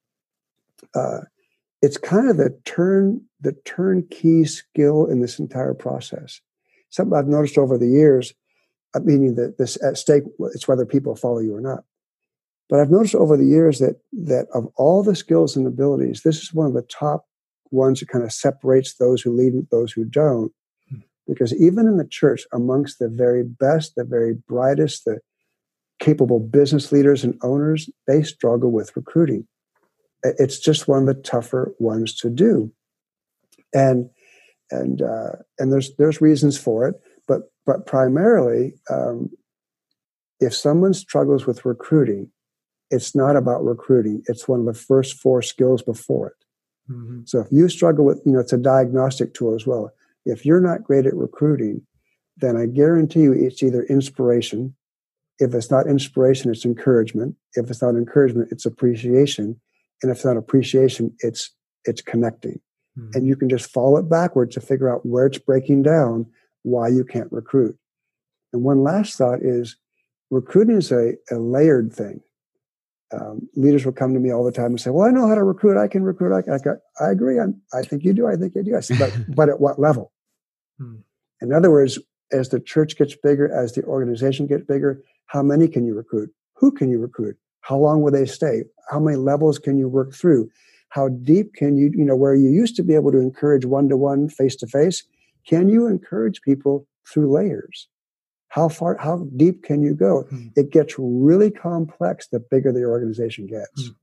[0.94, 1.20] uh,
[1.82, 6.40] it's kind of the turn the turnkey skill in this entire process
[6.90, 8.32] something i've noticed over the years
[8.94, 11.84] uh, meaning that this at stake it's whether people follow you or not
[12.70, 16.40] but I've noticed over the years that that of all the skills and abilities, this
[16.40, 17.26] is one of the top
[17.72, 20.52] ones that kind of separates those who lead and those who don't.
[20.88, 21.00] Hmm.
[21.26, 25.18] Because even in the church, amongst the very best, the very brightest, the
[25.98, 29.48] capable business leaders and owners, they struggle with recruiting.
[30.22, 32.72] It's just one of the tougher ones to do,
[33.72, 34.10] and
[34.70, 39.30] and uh, and there's there's reasons for it, but but primarily, um,
[40.40, 42.30] if someone struggles with recruiting,
[42.90, 44.22] it's not about recruiting.
[44.26, 46.92] It's one of the first four skills before it.
[46.92, 47.20] Mm-hmm.
[47.26, 49.92] So if you struggle with, you know, it's a diagnostic tool as well.
[50.26, 51.82] If you're not great at recruiting,
[52.36, 54.74] then I guarantee you it's either inspiration.
[55.38, 57.36] If it's not inspiration, it's encouragement.
[57.54, 59.60] If it's not encouragement, it's appreciation.
[60.02, 61.50] And if it's not appreciation, it's
[61.84, 62.60] it's connecting.
[62.98, 63.10] Mm-hmm.
[63.14, 66.26] And you can just follow it backwards to figure out where it's breaking down,
[66.62, 67.76] why you can't recruit.
[68.52, 69.76] And one last thought is
[70.30, 72.20] recruiting is a, a layered thing
[73.12, 75.34] um, leaders will come to me all the time and say, "Well, I know how
[75.34, 75.76] to recruit.
[75.76, 76.34] I can recruit.
[76.34, 76.78] I, can.
[77.00, 77.40] I, I agree.
[77.40, 78.26] I'm, I think you do.
[78.26, 80.12] I think you do." I said, "But, but at what level?"
[80.78, 80.96] Hmm.
[81.40, 81.98] In other words,
[82.30, 86.30] as the church gets bigger, as the organization gets bigger, how many can you recruit?
[86.56, 87.36] Who can you recruit?
[87.60, 88.64] How long will they stay?
[88.90, 90.50] How many levels can you work through?
[90.88, 93.88] How deep can you, you know, where you used to be able to encourage one
[93.88, 95.04] to one, face to face,
[95.46, 97.88] can you encourage people through layers?
[98.50, 100.52] how far how deep can you go mm.
[100.56, 103.94] it gets really complex the bigger the organization gets mm.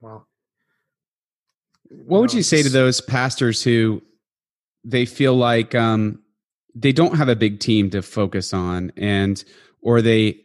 [0.00, 0.24] wow
[1.90, 4.02] what would you say to those pastors who
[4.82, 6.20] they feel like um,
[6.74, 9.44] they don't have a big team to focus on and
[9.82, 10.40] or they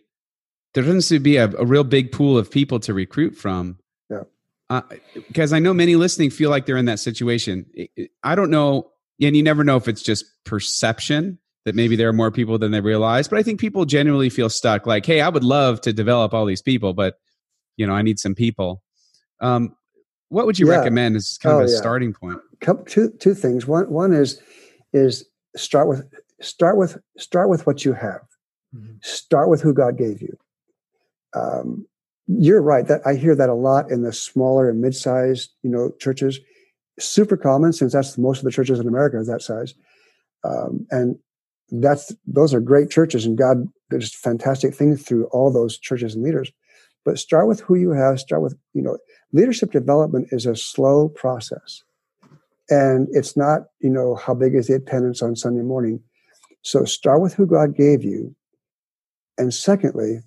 [0.73, 3.77] there doesn't seem to be a, a real big pool of people to recruit from
[4.09, 4.23] yeah
[4.69, 4.81] uh,
[5.27, 7.65] because i know many listening feel like they're in that situation
[8.23, 12.13] i don't know and you never know if it's just perception that maybe there are
[12.13, 13.27] more people than they realize.
[13.27, 14.87] But I think people genuinely feel stuck.
[14.87, 17.19] Like, hey, I would love to develop all these people, but
[17.77, 18.83] you know, I need some people.
[19.39, 19.75] Um,
[20.29, 20.77] what would you yeah.
[20.77, 21.77] recommend as kind oh, of a yeah.
[21.77, 22.39] starting point?
[22.87, 23.67] Two two things.
[23.67, 24.41] One one is
[24.93, 26.03] is start with
[26.41, 28.21] start with start with what you have.
[28.75, 28.95] Mm-hmm.
[29.01, 30.37] Start with who God gave you.
[31.35, 31.85] Um,
[32.27, 32.87] you're right.
[32.87, 36.39] That I hear that a lot in the smaller and mid-sized, you know, churches.
[36.99, 39.73] Super common since that's most of the churches in America is that size.
[40.43, 41.17] Um, and
[41.71, 46.23] that's those are great churches and god does fantastic things through all those churches and
[46.23, 46.51] leaders
[47.05, 48.97] but start with who you have start with you know
[49.31, 51.83] leadership development is a slow process
[52.69, 56.01] and it's not you know how big is the attendance on sunday morning
[56.61, 58.35] so start with who god gave you
[59.37, 60.19] and secondly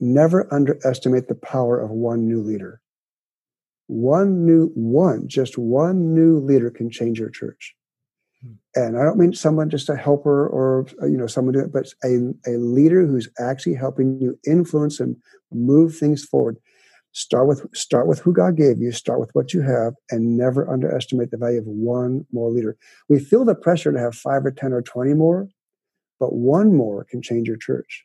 [0.00, 2.80] never underestimate the power of one new leader
[3.88, 7.74] one new one just one new leader can change your church
[8.42, 8.52] hmm.
[8.74, 11.88] and I don't mean someone just a helper or you know someone do it, but
[12.04, 15.16] a, a leader who's actually helping you influence and
[15.50, 16.58] move things forward.
[17.12, 18.92] Start with start with who God gave you.
[18.92, 22.76] Start with what you have, and never underestimate the value of one more leader.
[23.08, 25.48] We feel the pressure to have five or ten or twenty more,
[26.20, 28.04] but one more can change your church.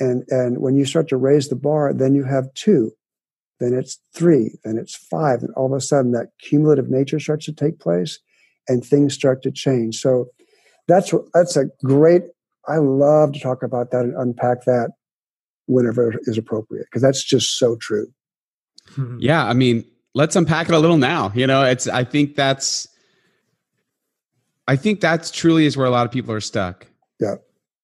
[0.00, 2.92] And and when you start to raise the bar, then you have two,
[3.60, 7.44] then it's three, then it's five, and all of a sudden that cumulative nature starts
[7.44, 8.18] to take place
[8.66, 10.00] and things start to change.
[10.00, 10.30] So
[10.88, 12.22] that's that's a great.
[12.66, 14.92] I love to talk about that and unpack that
[15.66, 18.06] whenever is appropriate because that's just so true.
[18.94, 19.18] Hmm.
[19.20, 19.84] Yeah, I mean,
[20.14, 21.30] let's unpack it a little now.
[21.34, 21.86] You know, it's.
[21.86, 22.88] I think that's.
[24.66, 26.86] I think that's truly is where a lot of people are stuck.
[27.20, 27.34] Yeah.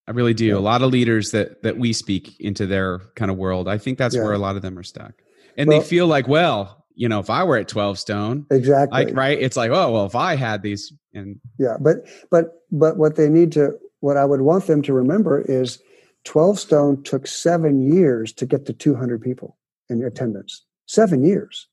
[0.09, 0.47] I really do.
[0.47, 0.55] Yeah.
[0.55, 3.69] A lot of leaders that that we speak into their kind of world.
[3.69, 4.23] I think that's yeah.
[4.23, 5.12] where a lot of them are stuck.
[5.57, 9.05] And well, they feel like, well, you know, if I were at 12 stone, exactly.
[9.05, 9.38] Like, right.
[9.38, 13.29] It's like, oh, well, if I had these and yeah, but, but, but what they
[13.29, 15.81] need to, what I would want them to remember is
[16.25, 19.57] 12 stone took seven years to get to 200 people
[19.88, 21.69] in attendance, seven years.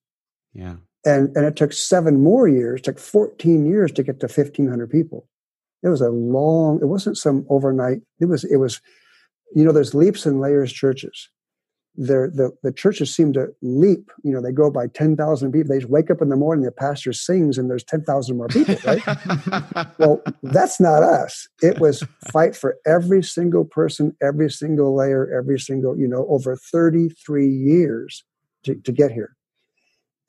[0.53, 0.75] Yeah.
[1.05, 5.27] And, and it took seven more years, took 14 years to get to 1500 people.
[5.83, 7.99] It was a long, it wasn't some overnight.
[8.19, 8.81] It was, it was,
[9.55, 11.29] you know, there's leaps and layers churches
[11.95, 14.09] There, the, the churches seem to leap.
[14.23, 15.69] You know, they grow by 10,000 people.
[15.69, 18.75] They just wake up in the morning, the pastor sings, and there's 10,000 more people,
[18.85, 19.05] right?
[19.99, 21.47] well, that's not us.
[21.61, 26.55] It was fight for every single person, every single layer, every single, you know, over
[26.55, 28.23] 33 years
[28.63, 29.35] to, to get here.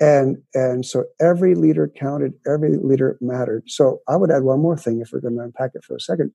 [0.00, 3.64] And, and so every leader counted, every leader mattered.
[3.66, 6.00] So I would add one more thing if we're going to unpack it for a
[6.00, 6.32] second.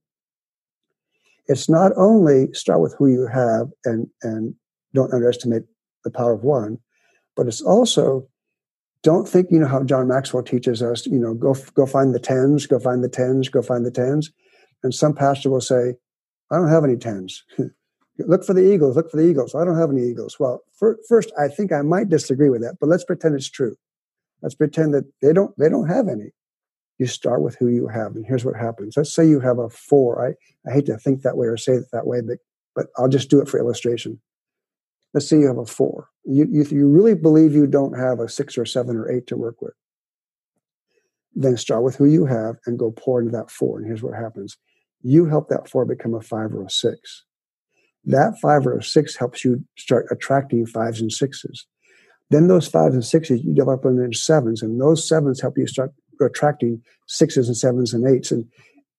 [1.48, 4.56] It's not only start with who you have and, and
[4.93, 5.63] don't underestimate
[6.04, 6.78] the power of one.
[7.36, 8.28] But it's also
[9.02, 11.06] don't think you know how John Maxwell teaches us.
[11.06, 14.32] You know, go go find the tens, go find the tens, go find the tens.
[14.84, 15.95] And some pastor will say,
[16.52, 17.43] "I don't have any tens.
[18.27, 18.95] look for the eagles.
[18.95, 19.55] Look for the eagles.
[19.55, 22.77] I don't have any eagles." Well, for, first, I think I might disagree with that,
[22.79, 23.75] but let's pretend it's true.
[24.41, 26.32] Let's pretend that they don't they don't have any.
[26.97, 28.97] You start with who you have, and here's what happens.
[28.97, 30.25] Let's say you have a four.
[30.25, 32.39] I, I hate to think that way or say it that way, but
[32.75, 34.19] but I'll just do it for illustration
[35.13, 36.10] let's say you have a four.
[36.25, 39.38] You, you, you really believe you don't have a six or seven or eight to
[39.38, 39.73] work with.
[41.36, 43.77] Then start with who you have and go pour into that four.
[43.77, 44.58] And here's what happens
[45.01, 47.23] you help that four become a five or a six.
[48.05, 51.65] That five or six helps you start attracting fives and sixes.
[52.29, 55.67] Then those fives and sixes, you develop them into sevens, and those sevens help you
[55.67, 58.31] start attracting sixes and sevens and eights.
[58.31, 58.45] And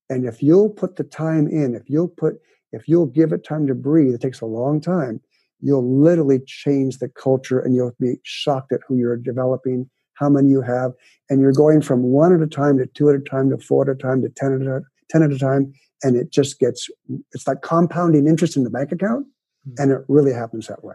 [0.08, 2.34] and if you'll put the time in, if you'll put,
[2.72, 5.20] if you'll give it time to breathe, it takes a long time
[5.60, 10.48] you'll literally change the culture and you'll be shocked at who you're developing, how many
[10.48, 10.92] you have.
[11.28, 13.88] And you're going from one at a time to two at a time to four
[13.88, 15.72] at a time to 10 at a, 10 at a time.
[16.02, 16.88] And it just gets,
[17.32, 19.26] it's like compounding interest in the bank account.
[19.68, 19.82] Mm-hmm.
[19.82, 20.94] And it really happens that way.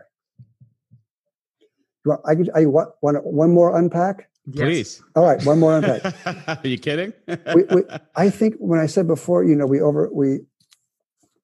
[2.06, 4.30] Well, I, I want, want one more unpack?
[4.54, 5.02] Please.
[5.16, 6.14] All right, one more unpack.
[6.48, 7.14] Are you kidding?
[7.56, 7.82] we, we,
[8.16, 10.42] I think when I said before, you know, we over we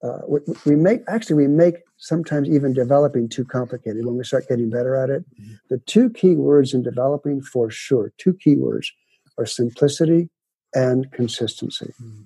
[0.03, 4.47] uh, we, we, make actually we make sometimes even developing too complicated when we start
[4.47, 5.53] getting better at it mm-hmm.
[5.69, 8.91] the two key words in developing for sure two key words
[9.37, 10.27] are simplicity
[10.73, 12.23] and consistency mm-hmm.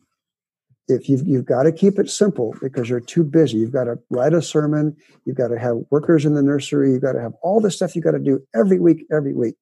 [0.87, 3.97] If you've, you've got to keep it simple because you're too busy you've got to
[4.09, 4.95] write a sermon
[5.25, 7.95] you've got to have workers in the nursery you've got to have all the stuff
[7.95, 9.55] you've got to do every week every week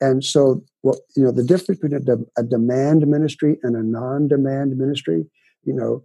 [0.00, 3.82] and so well you know the difference between a, de- a demand ministry and a
[3.82, 5.24] non-demand ministry
[5.64, 6.02] you know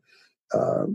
[0.54, 0.86] uh,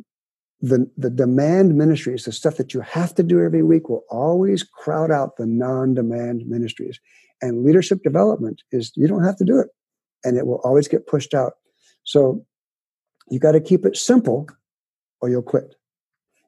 [0.60, 4.62] the, the demand ministries, the stuff that you have to do every week, will always
[4.62, 6.98] crowd out the non demand ministries.
[7.42, 9.68] And leadership development is you don't have to do it,
[10.24, 11.54] and it will always get pushed out.
[12.04, 12.44] So
[13.28, 14.48] you got to keep it simple
[15.20, 15.74] or you'll quit.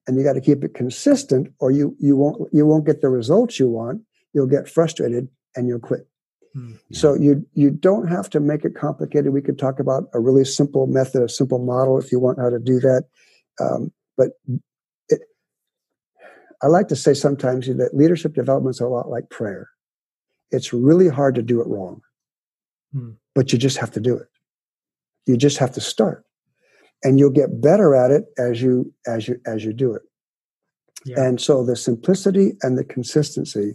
[0.06, 3.10] And you got to keep it consistent or you, you, won't, you won't get the
[3.10, 4.02] results you want.
[4.32, 6.08] You'll get frustrated and you'll quit.
[6.54, 6.72] Hmm.
[6.92, 9.32] So you you don't have to make it complicated.
[9.32, 12.50] We could talk about a really simple method, a simple model if you want how
[12.50, 13.04] to do that.
[13.60, 14.30] Um, but
[15.08, 15.20] it,
[16.62, 19.68] I like to say sometimes that leadership development is a lot like prayer.
[20.50, 22.00] It's really hard to do it wrong,
[22.92, 23.10] hmm.
[23.34, 24.28] but you just have to do it.
[25.26, 26.24] You just have to start,
[27.02, 30.02] and you'll get better at it as you as you as you do it.
[31.04, 31.20] Yeah.
[31.20, 33.74] And so the simplicity and the consistency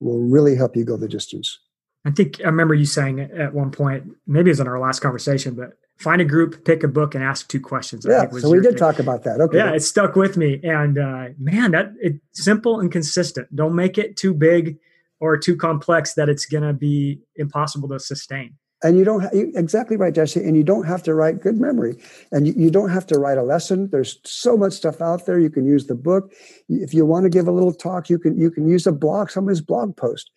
[0.00, 1.58] will really help you go the distance.
[2.04, 5.00] I think I remember you saying at one point, maybe it was in our last
[5.00, 8.04] conversation, but find a group, pick a book, and ask two questions.
[8.08, 8.76] Yeah, so we did thing.
[8.76, 9.40] talk about that.
[9.40, 9.58] Okay.
[9.58, 13.54] Yeah, it stuck with me, and uh, man, that it's simple and consistent.
[13.54, 14.78] Don't make it too big
[15.20, 18.56] or too complex that it's going to be impossible to sustain.
[18.82, 20.40] And you don't you, exactly right, Jesse.
[20.40, 21.96] And you don't have to write good memory,
[22.32, 23.88] and you, you don't have to write a lesson.
[23.90, 25.38] There's so much stuff out there.
[25.38, 26.32] You can use the book.
[26.68, 29.30] If you want to give a little talk, you can you can use a blog,
[29.30, 30.30] somebody's blog post,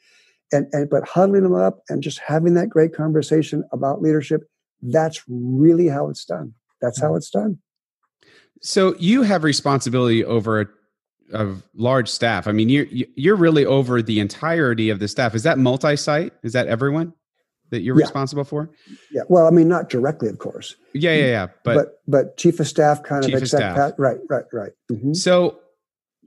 [0.52, 4.44] and and but huddling them up and just having that great conversation about leadership
[4.82, 6.54] that's really how it's done.
[6.82, 7.60] That's how it's done.
[8.62, 10.68] So you have responsibility over a,
[11.34, 12.48] a large staff.
[12.48, 15.36] I mean, you're you're really over the entirety of the staff.
[15.36, 16.34] Is that multi-site?
[16.44, 17.14] Is that everyone
[17.70, 18.06] that you're yeah.
[18.06, 18.70] responsible for?
[19.12, 19.24] Yeah.
[19.28, 20.76] Well, I mean, not directly, of course.
[20.94, 21.48] Yeah, yeah, yeah.
[21.64, 23.76] But but, but chief of staff kind chief of of staff.
[23.76, 24.72] Pat, right, right, right.
[24.92, 25.14] Mm-hmm.
[25.14, 25.60] So,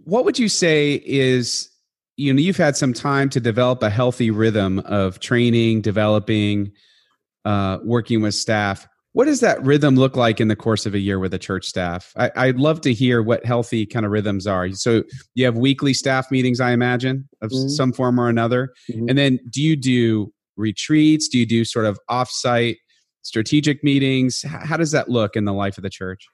[0.05, 1.71] what would you say is
[2.17, 6.73] you know you've had some time to develop a healthy rhythm of training, developing
[7.45, 8.87] uh, working with staff.
[9.13, 11.67] What does that rhythm look like in the course of a year with a church
[11.67, 12.13] staff?
[12.17, 14.71] I, would love to hear what healthy kind of rhythms are.
[14.73, 15.03] So
[15.35, 17.69] you have weekly staff meetings, I imagine, of mm-hmm.
[17.69, 18.75] some form or another.
[18.93, 19.09] Mm-hmm.
[19.09, 21.29] And then do you do retreats?
[21.29, 22.77] Do you do sort of offsite
[23.23, 24.43] strategic meetings?
[24.43, 26.29] How does that look in the life of the church?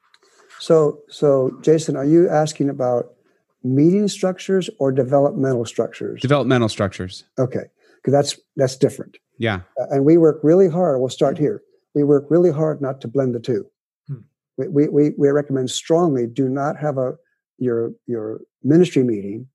[0.59, 3.15] So, so Jason, are you asking about
[3.63, 6.21] meeting structures or developmental structures?
[6.21, 7.25] Developmental structures.
[7.39, 7.65] Okay,
[7.97, 9.19] because that's that's different.
[9.39, 9.61] Yeah.
[9.81, 11.01] Uh, and we work really hard.
[11.01, 11.63] We'll start here.
[11.95, 13.67] We work really hard not to blend the two.
[14.07, 14.21] Hmm.
[14.57, 17.15] We, we, we recommend strongly do not have a
[17.59, 19.49] your your ministry meeting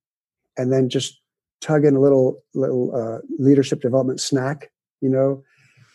[0.57, 1.19] and then just
[1.61, 4.71] tug in a little little uh, leadership development snack.
[5.01, 5.43] You know,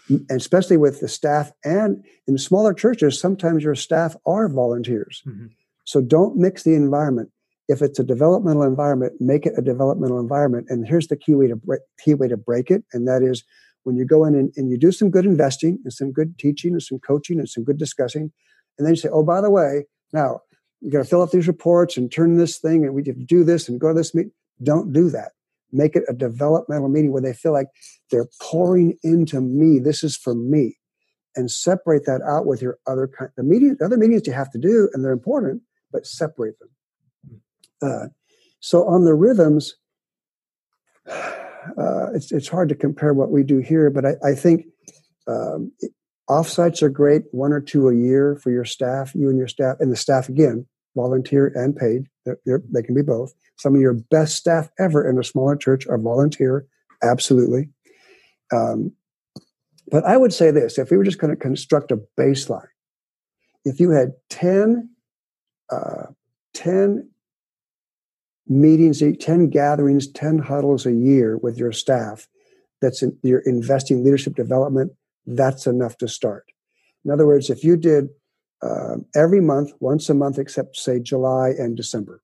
[0.08, 5.22] and especially with the staff and in smaller churches, sometimes your staff are volunteers.
[5.26, 5.46] Mm-hmm.
[5.84, 7.30] So don't mix the environment.
[7.68, 10.66] If it's a developmental environment, make it a developmental environment.
[10.68, 13.42] And here's the key way to break, key way to break it, and that is
[13.84, 16.72] when you go in and, and you do some good investing and some good teaching
[16.72, 18.32] and some coaching and some good discussing,
[18.78, 20.40] and then you say, oh, by the way, now
[20.80, 23.24] you got to fill out these reports and turn this thing, and we have to
[23.24, 24.28] do this and go to this meet."
[24.62, 25.32] Don't do that
[25.74, 27.66] make it a developmental meeting where they feel like
[28.10, 29.78] they're pouring into me.
[29.78, 30.78] This is for me.
[31.36, 34.52] And separate that out with your other kind the meeting, the other meetings you have
[34.52, 35.62] to do, and they're important,
[35.92, 37.40] but separate them.
[37.82, 38.06] Uh,
[38.60, 39.74] so on the rhythms,
[41.10, 44.66] uh, it's it's hard to compare what we do here, but I, I think
[45.26, 45.72] um,
[46.30, 49.76] offsites are great, one or two a year for your staff, you and your staff,
[49.80, 52.06] and the staff again, volunteer and paid.
[52.24, 53.34] They're, they're, they can be both.
[53.56, 56.66] Some of your best staff ever in a smaller church are volunteer,
[57.02, 57.70] absolutely.
[58.52, 58.92] Um,
[59.90, 62.66] but I would say this if we were just going to construct a baseline,
[63.64, 64.88] if you had 10,
[65.70, 66.06] uh,
[66.54, 67.08] 10
[68.46, 72.28] meetings, 10 gatherings, 10 huddles a year with your staff,
[72.80, 74.92] that's in, you're investing leadership development,
[75.26, 76.44] that's enough to start.
[77.04, 78.08] In other words, if you did
[78.62, 82.22] uh, every month, once a month, except say July and December,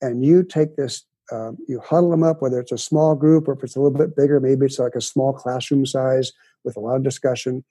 [0.00, 3.52] and you take this um, you huddle them up whether it's a small group or
[3.52, 6.32] if it's a little bit bigger maybe it's like a small classroom size
[6.64, 7.64] with a lot of discussion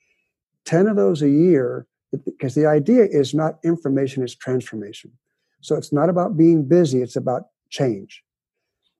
[0.65, 1.87] 10 of those a year
[2.23, 5.11] because the idea is not information it's transformation.
[5.61, 8.23] So it's not about being busy it's about change.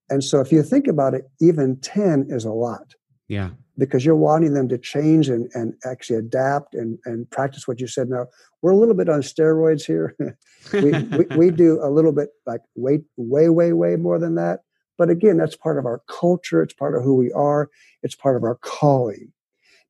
[0.10, 2.96] And so if you think about it even 10 is a lot.
[3.28, 7.80] Yeah because you're wanting them to change and, and actually adapt and, and practice what
[7.80, 8.10] you said.
[8.10, 8.28] Now,
[8.62, 10.16] we're a little bit on steroids here.
[10.74, 14.62] we, we, we, do a little bit like way, way, way, way more than that.
[14.98, 16.64] But again, that's part of our culture.
[16.64, 17.70] It's part of who we are.
[18.02, 19.32] It's part of our calling.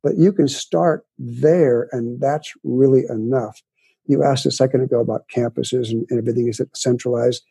[0.04, 3.62] But you can start there, and that's really enough.
[4.06, 7.44] You asked a second ago about campuses and, and everything is centralized.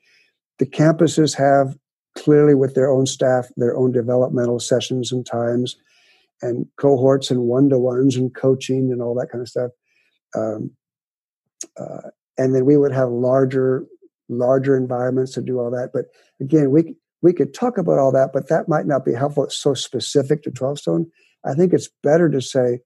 [0.59, 1.77] The campuses have
[2.15, 5.77] clearly with their own staff, their own developmental sessions and times
[6.43, 9.71] and cohorts and one to ones and coaching and all that kind of stuff.
[10.35, 10.71] Um,
[11.79, 13.87] uh, and then we would have larger
[14.29, 15.91] larger environments to do all that.
[15.93, 16.07] But
[16.41, 19.45] again, we we could talk about all that, but that might not be helpful.
[19.45, 21.07] It's so specific to 12Stone.
[21.45, 22.81] I think it's better to say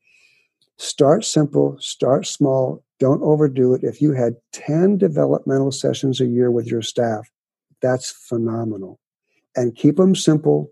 [0.78, 3.82] start simple, start small, don't overdo it.
[3.82, 7.30] If you had 10 developmental sessions a year with your staff,
[7.82, 9.00] that's phenomenal.
[9.56, 10.70] And keep them simple,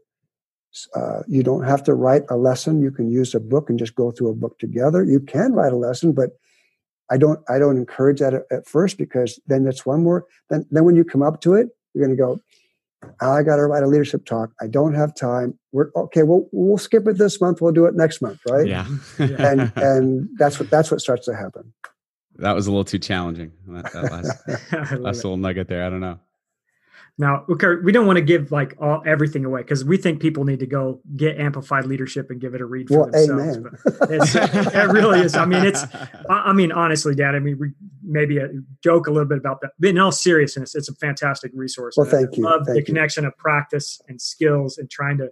[0.95, 2.83] uh, you don't have to write a lesson.
[2.83, 5.05] You can use a book and just go through a book together.
[5.05, 6.31] You can write a lesson, but
[7.11, 7.41] I don't.
[7.49, 10.27] I don't encourage that at, at first because then it's one more.
[10.51, 12.41] Then, then when you come up to it, you're going to go.
[13.21, 14.51] I got to write a leadership talk.
[14.61, 15.59] I don't have time.
[15.73, 16.23] We're okay.
[16.25, 17.63] We'll we'll skip it this month.
[17.63, 18.67] We'll do it next month, right?
[18.67, 18.87] Yeah.
[19.19, 21.73] and and that's what that's what starts to happen.
[22.37, 23.53] That was a little too challenging.
[23.67, 25.85] That, that last, last little nugget there.
[25.85, 26.21] I don't know.
[27.21, 30.45] Now, okay, we don't want to give like all everything away because we think people
[30.45, 33.57] need to go get amplified leadership and give it a read for well, themselves.
[33.57, 33.79] Amen.
[33.99, 34.11] But
[34.75, 35.35] it really is.
[35.35, 35.85] I mean, it's.
[36.31, 37.35] I mean, honestly, Dan.
[37.35, 37.73] I mean, we
[38.05, 38.49] maybe a,
[38.85, 41.97] joke a little bit about that, but in all seriousness, it's a fantastic resource.
[41.97, 42.45] Well, thank you.
[42.45, 42.85] love thank the you.
[42.85, 45.31] connection of practice and skills and trying to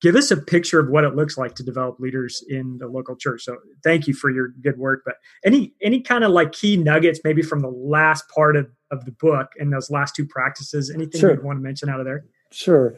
[0.00, 3.16] give us a picture of what it looks like to develop leaders in the local
[3.16, 3.44] church.
[3.44, 5.02] So thank you for your good work.
[5.04, 9.04] But any any kind of like key nuggets, maybe from the last part of, of
[9.04, 11.30] the book and those last two practices, anything sure.
[11.30, 12.24] you'd want to mention out of there?
[12.50, 12.96] Sure.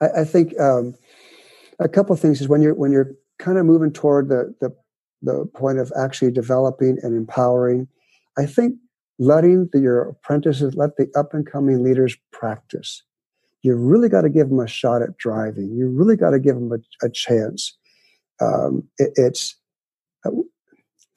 [0.00, 0.94] I, I think um,
[1.78, 4.74] a couple of things is when you're when you're kind of moving toward the the
[5.22, 7.88] the point of actually developing and empowering,
[8.38, 8.74] I think
[9.18, 13.02] letting the, your apprentices, let the up and coming leaders practice
[13.64, 15.74] you really got to give them a shot at driving.
[15.74, 17.76] You really got to give them a, a chance.
[18.40, 19.56] Um, it, it's,
[20.26, 20.30] uh,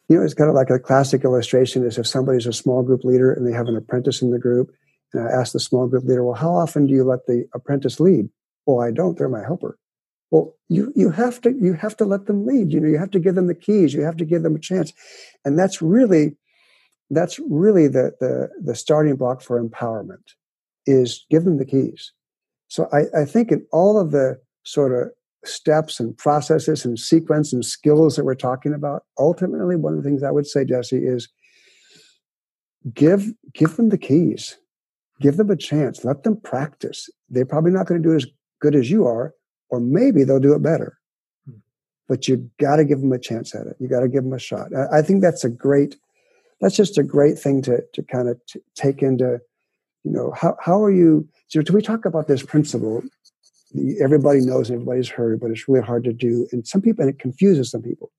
[0.07, 3.03] you know, it's kind of like a classic illustration is if somebody's a small group
[3.03, 4.71] leader and they have an apprentice in the group,
[5.13, 7.99] and I ask the small group leader, well, how often do you let the apprentice
[7.99, 8.29] lead?
[8.65, 9.17] Well, I don't.
[9.17, 9.77] They're my helper.
[10.31, 12.73] Well, you you have to you have to let them lead.
[12.73, 13.93] You know, you have to give them the keys.
[13.93, 14.91] You have to give them a chance,
[15.45, 16.35] and that's really
[17.09, 20.33] that's really the the the starting block for empowerment
[20.85, 22.11] is give them the keys.
[22.67, 25.11] So I, I think in all of the sort of
[25.47, 30.07] steps and processes and sequence and skills that we're talking about, ultimately one of the
[30.07, 31.27] things I would say, Jesse, is
[32.93, 34.57] give give them the keys.
[35.19, 36.05] Give them a chance.
[36.05, 37.09] Let them practice.
[37.29, 38.27] They're probably not going to do as
[38.61, 39.33] good as you are,
[39.69, 40.99] or maybe they'll do it better.
[41.45, 41.57] Hmm.
[42.07, 43.77] But you got to give them a chance at it.
[43.79, 44.67] You got to give them a shot.
[44.75, 45.95] I, I think that's a great
[46.61, 49.39] that's just a great thing to to kind of t- take into
[50.03, 53.03] you know how how are you so we talk about this principle
[54.01, 56.47] everybody knows everybody's heard but it's really hard to do.
[56.51, 58.11] And some people and it confuses some people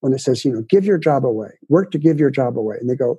[0.00, 1.50] when it says you know give your job away.
[1.68, 2.76] Work to give your job away.
[2.80, 3.16] And they go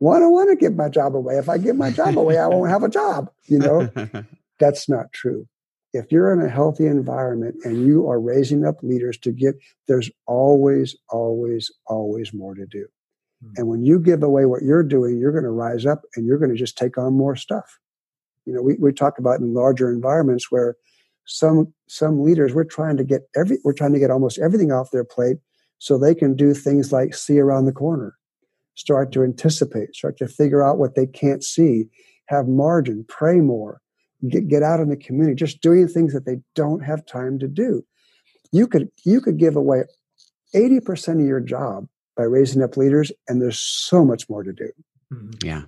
[0.00, 1.36] well i don't want to give my job away.
[1.36, 3.90] If i give my job away i won't have a job you know?
[4.58, 5.46] That's not true.
[5.92, 9.54] If you're in a healthy environment and you are raising up leaders to give
[9.88, 12.86] there's always always always more to do.
[13.42, 13.52] Hmm.
[13.56, 16.38] And when you give away what you're doing, you're going to rise up and you're
[16.38, 17.78] going to just take on more stuff.
[18.44, 20.76] You know, we, we talk about in larger environments where
[21.26, 24.90] some some leaders we're trying to get every we're trying to get almost everything off
[24.90, 25.38] their plate
[25.78, 28.16] so they can do things like see around the corner,
[28.74, 31.84] start to anticipate, start to figure out what they can't see,
[32.28, 33.80] have margin, pray more,
[34.28, 37.48] get, get out in the community, just doing things that they don't have time to
[37.48, 37.84] do.
[38.52, 39.84] You could you could give away
[40.54, 44.70] 80% of your job by raising up leaders, and there's so much more to do.
[45.12, 45.46] Mm-hmm.
[45.46, 45.62] Yeah.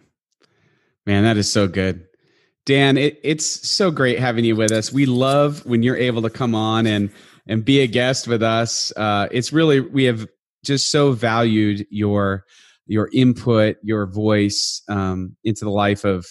[1.05, 2.08] Man, that is so good.
[2.69, 4.93] Dan, it, it's so great having you with us.
[4.93, 7.11] We love when you're able to come on and
[7.47, 8.93] and be a guest with us.
[8.95, 10.29] Uh, it's really we have
[10.63, 12.45] just so valued your
[12.87, 16.27] your input, your voice um, into the life of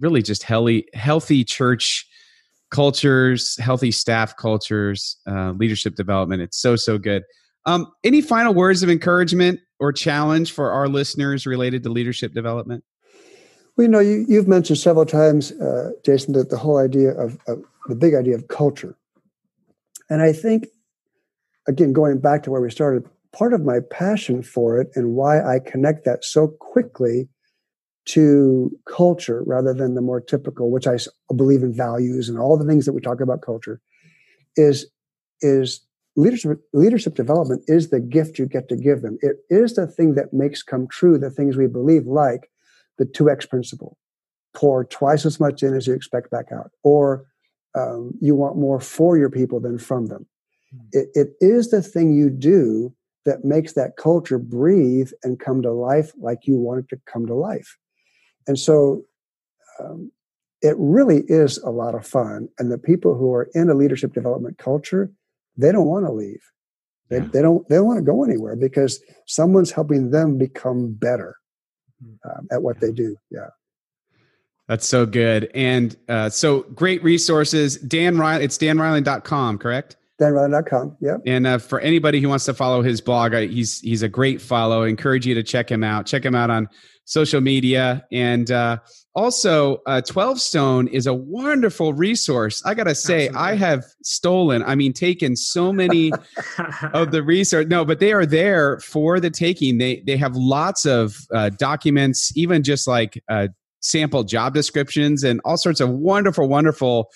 [0.00, 2.06] really just healthy healthy church
[2.70, 6.40] cultures, healthy staff cultures, uh, leadership development.
[6.40, 7.22] It's so so good.
[7.66, 12.82] Um, any final words of encouragement or challenge for our listeners related to leadership development?
[13.76, 17.38] Well, you know, you, have mentioned several times, uh, Jason, that the whole idea of,
[17.46, 18.96] of the big idea of culture.
[20.10, 20.66] And I think,
[21.66, 25.42] again, going back to where we started, part of my passion for it and why
[25.42, 27.28] I connect that so quickly
[28.04, 30.98] to culture rather than the more typical, which I
[31.34, 33.80] believe in values and all the things that we talk about culture,
[34.56, 34.90] is
[35.40, 35.80] is
[36.14, 40.14] leadership leadership development is the gift you get to give them it is the thing
[40.14, 42.50] that makes come true the things we believe like
[43.02, 43.96] the 2x principle
[44.54, 47.24] pour twice as much in as you expect back out or
[47.74, 50.26] um, you want more for your people than from them
[50.74, 50.86] mm.
[50.92, 52.94] it, it is the thing you do
[53.24, 57.26] that makes that culture breathe and come to life like you want it to come
[57.26, 57.76] to life
[58.46, 59.02] and so
[59.80, 60.10] um,
[60.60, 64.12] it really is a lot of fun and the people who are in a leadership
[64.12, 65.10] development culture
[65.56, 66.42] they don't want to leave.
[67.10, 67.28] They, yeah.
[67.32, 71.36] they don't they don't want to go anywhere because someone's helping them become better
[72.24, 73.16] um, at what they do.
[73.30, 73.48] Yeah.
[74.68, 75.50] That's so good.
[75.54, 77.76] And uh, so great resources.
[77.76, 79.96] Dan Reiland, it's danreiland.com, correct?
[80.20, 80.96] danreiland.com.
[81.00, 81.16] Yeah.
[81.26, 84.40] And uh, for anybody who wants to follow his blog, I, he's he's a great
[84.40, 84.84] follow.
[84.84, 86.06] I encourage you to check him out.
[86.06, 86.68] Check him out on
[87.04, 88.06] social media.
[88.12, 88.78] And uh,
[89.14, 92.62] also, uh, 12Stone is a wonderful resource.
[92.64, 93.38] I got to say, Absolutely.
[93.38, 96.12] I have stolen, I mean, taken so many
[96.94, 97.68] of the research.
[97.68, 99.76] No, but they are there for the taking.
[99.76, 103.48] They, they have lots of uh, documents, even just like uh,
[103.80, 107.10] sample job descriptions and all sorts of wonderful, wonderful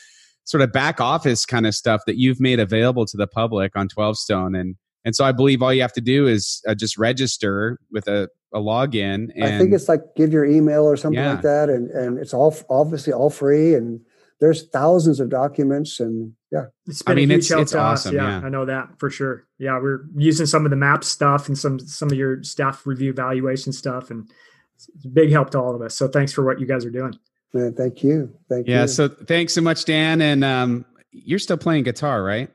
[0.45, 3.89] sort of back office kind of stuff that you've made available to the public on
[3.89, 4.59] 12Stone.
[4.59, 4.77] And
[5.07, 8.29] and so I believe all you have to do is uh, just register with a,
[8.57, 9.31] a login.
[9.35, 11.33] And, I think it's like give your email or something yeah.
[11.33, 14.01] like that, and and it's all obviously all free, and
[14.41, 17.73] there's thousands of documents, and yeah, it's been I mean, a huge it's, help it's
[17.73, 18.15] to awesome, us.
[18.15, 19.47] Yeah, yeah, I know that for sure.
[19.59, 23.11] Yeah, we're using some of the map stuff and some some of your staff review
[23.11, 24.29] evaluation stuff, and
[24.75, 25.95] it's a big help to all of us.
[25.95, 27.15] So thanks for what you guys are doing.
[27.53, 28.35] Man, thank you.
[28.49, 28.81] Thank yeah, you.
[28.81, 28.87] Yeah.
[28.87, 30.21] So thanks so much, Dan.
[30.21, 32.51] And um, you're still playing guitar, right?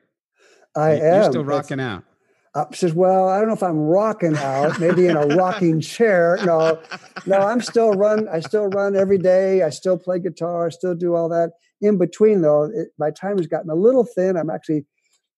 [0.76, 1.14] I you're am.
[1.22, 2.04] You're still rocking it's, out.
[2.54, 6.38] Uh, says, well, I don't know if I'm rocking out, maybe in a rocking chair.
[6.46, 6.80] No,
[7.26, 8.28] no, I'm still run.
[8.28, 9.64] I still run every day.
[9.64, 10.68] I still play guitar.
[10.68, 11.52] I still do all that.
[11.80, 14.36] In between, though, it, my time has gotten a little thin.
[14.36, 14.86] I'm actually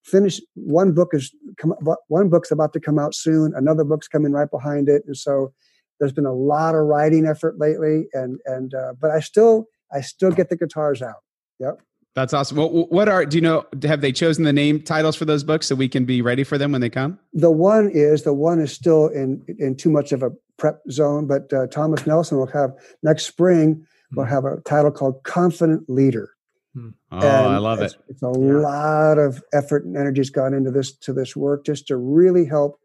[0.03, 0.41] finished.
[0.55, 1.75] One book is come.
[2.07, 3.53] One book's about to come out soon.
[3.55, 5.53] Another book's coming right behind it, and so
[5.99, 8.07] there's been a lot of writing effort lately.
[8.13, 11.21] And and uh, but I still I still get the guitars out.
[11.59, 11.79] Yep.
[12.15, 12.57] That's awesome.
[12.57, 13.65] What, what are do you know?
[13.83, 16.57] Have they chosen the name titles for those books so we can be ready for
[16.57, 17.17] them when they come?
[17.33, 21.25] The one is the one is still in in too much of a prep zone,
[21.25, 23.85] but uh, Thomas Nelson will have next spring.
[24.15, 26.29] We'll have a title called "Confident Leader,"
[26.73, 26.89] Hmm.
[27.11, 28.01] Oh, and I love it's, it.
[28.09, 28.57] It's a yeah.
[28.57, 32.45] lot of effort and energy has gone into this to this work just to really
[32.45, 32.79] help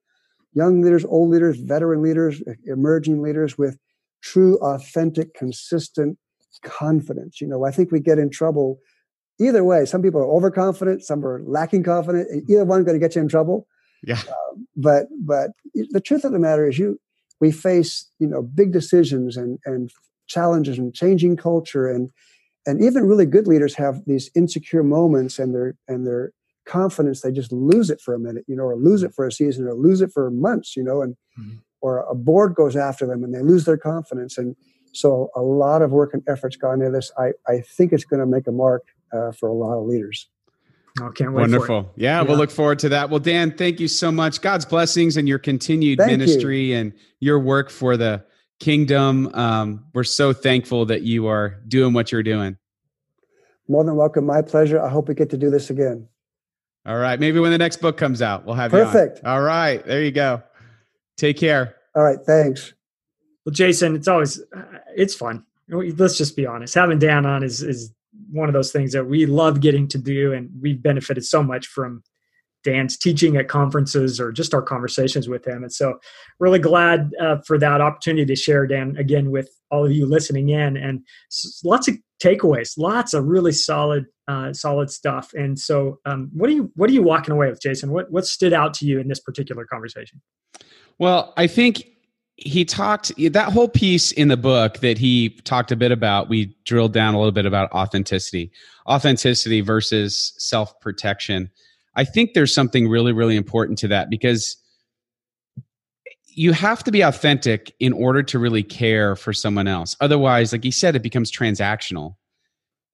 [0.53, 3.79] young leaders, old leaders, veteran leaders, emerging leaders with
[4.23, 6.19] true, authentic, consistent
[6.63, 7.41] confidence.
[7.41, 8.79] You know, I think we get in trouble
[9.41, 9.85] either way.
[9.85, 12.29] Some people are overconfident, some are lacking confidence.
[12.49, 13.67] Either one going to get you in trouble.
[14.03, 14.21] Yeah.
[14.29, 17.01] Uh, but but the truth of the matter is, you
[17.41, 19.91] we face you know big decisions and and
[20.27, 22.11] challenges and changing culture and
[22.67, 26.33] and even really good leaders have these insecure moments and their and their
[26.67, 29.33] confidence they just lose it for a minute you know or lose it for a
[29.33, 31.57] season or lose it for months you know and mm-hmm.
[31.81, 34.55] or a board goes after them and they lose their confidence and
[34.93, 38.21] so a lot of work and efforts gone into this i i think it's going
[38.21, 38.83] to make a mark
[39.13, 40.29] uh, for a lot of leaders
[41.01, 41.43] I can't wait.
[41.43, 41.93] Wonderful.
[41.97, 43.11] Yeah, yeah, we'll look forward to that.
[43.11, 44.41] Well, Dan, thank you so much.
[44.41, 46.77] God's blessings and your continued thank ministry you.
[46.77, 48.25] and your work for the
[48.59, 49.33] kingdom.
[49.35, 52.57] Um, we're so thankful that you are doing what you're doing.
[53.69, 54.25] More than welcome.
[54.25, 54.81] My pleasure.
[54.83, 56.09] I hope we get to do this again.
[56.87, 57.21] All right.
[57.21, 59.25] Maybe when the next book comes out, we'll have Perfect.
[59.25, 59.85] All right.
[59.85, 60.43] There you go.
[61.17, 61.77] Take care.
[61.95, 62.19] All right.
[62.25, 62.73] Thanks.
[63.45, 64.63] Well, Jason, it's always uh,
[64.97, 65.45] it's fun.
[65.69, 66.75] Let's just be honest.
[66.75, 67.93] Having Dan on is is
[68.31, 71.67] one of those things that we love getting to do, and we've benefited so much
[71.67, 72.03] from
[72.65, 75.63] Dan's teaching at conferences or just our conversations with him.
[75.63, 75.99] And so,
[76.41, 80.49] really glad uh, for that opportunity to share, Dan, again with all of you listening
[80.51, 81.01] in, and
[81.65, 85.33] lots of takeaways, lots of really solid, uh, solid stuff.
[85.35, 87.91] And so, um, what are you what are you walking away with, Jason?
[87.91, 90.21] What what stood out to you in this particular conversation?
[90.99, 91.87] Well, I think
[92.41, 96.29] he talked that whole piece in the book that he talked a bit about.
[96.29, 98.53] We drilled down a little bit about authenticity,
[98.87, 101.51] authenticity versus self protection
[101.99, 104.57] I think there's something really, really important to that because
[106.27, 109.97] you have to be authentic in order to really care for someone else.
[110.01, 112.15] Otherwise, like he said, it becomes transactional.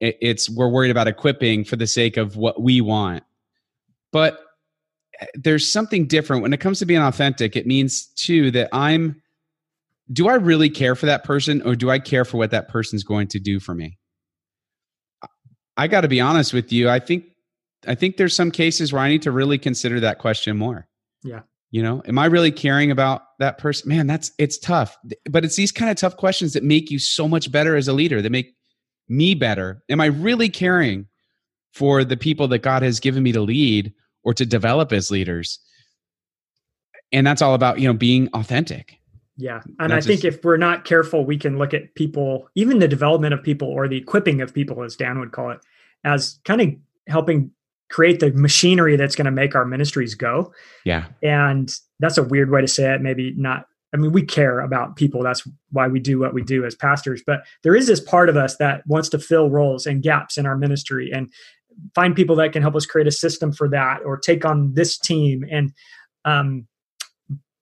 [0.00, 3.24] It's we're worried about equipping for the sake of what we want.
[4.10, 4.40] But
[5.20, 7.56] eh, there's something different when it comes to being authentic.
[7.56, 9.20] It means too that I'm
[10.12, 13.04] do I really care for that person or do I care for what that person's
[13.04, 13.98] going to do for me?
[15.76, 16.88] I got to be honest with you.
[16.88, 17.24] I think
[17.86, 20.88] I think there's some cases where I need to really consider that question more.
[21.22, 21.40] Yeah.
[21.70, 23.88] You know, am I really caring about that person?
[23.88, 24.96] Man, that's it's tough.
[25.28, 27.92] But it's these kind of tough questions that make you so much better as a
[27.92, 28.54] leader, that make
[29.08, 29.82] me better.
[29.88, 31.06] Am I really caring
[31.72, 33.92] for the people that God has given me to lead
[34.22, 35.58] or to develop as leaders?
[37.12, 38.98] And that's all about, you know, being authentic.
[39.36, 39.62] Yeah.
[39.80, 43.34] And I think if we're not careful, we can look at people, even the development
[43.34, 45.58] of people or the equipping of people, as Dan would call it,
[46.04, 46.68] as kind of
[47.08, 47.50] helping
[47.90, 50.52] create the machinery that's going to make our ministries go.
[50.84, 51.06] Yeah.
[51.22, 53.00] And that's a weird way to say it.
[53.00, 53.66] Maybe not.
[53.92, 55.22] I mean, we care about people.
[55.22, 57.22] That's why we do what we do as pastors.
[57.24, 60.46] But there is this part of us that wants to fill roles and gaps in
[60.46, 61.32] our ministry and
[61.94, 64.98] find people that can help us create a system for that or take on this
[64.98, 65.44] team.
[65.50, 65.72] And,
[66.24, 66.66] um,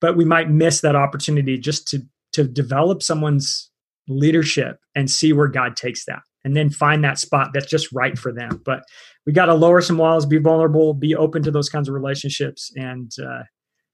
[0.02, 3.70] but we might miss that opportunity just to to develop someone's
[4.08, 8.18] leadership and see where God takes that and then find that spot that's just right
[8.18, 8.60] for them.
[8.64, 8.82] But
[9.26, 12.72] we got to lower some walls, be vulnerable, be open to those kinds of relationships.
[12.74, 13.42] And uh,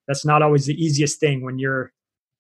[0.07, 1.93] that's not always the easiest thing when you're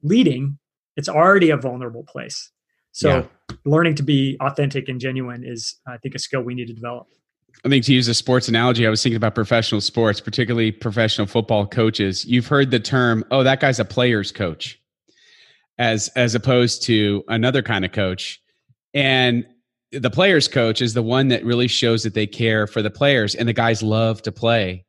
[0.02, 0.58] leading.
[0.96, 2.50] It's already a vulnerable place.
[2.92, 3.54] So yeah.
[3.64, 7.08] learning to be authentic and genuine is, I think, a skill we need to develop.
[7.64, 11.26] I think to use a sports analogy, I was thinking about professional sports, particularly professional
[11.26, 12.24] football coaches.
[12.24, 14.80] You've heard the term, "Oh, that guy's a player's coach,"
[15.76, 18.40] as as opposed to another kind of coach.
[18.94, 19.44] And
[19.92, 23.34] the players coach is the one that really shows that they care for the players
[23.34, 24.84] and the guys love to play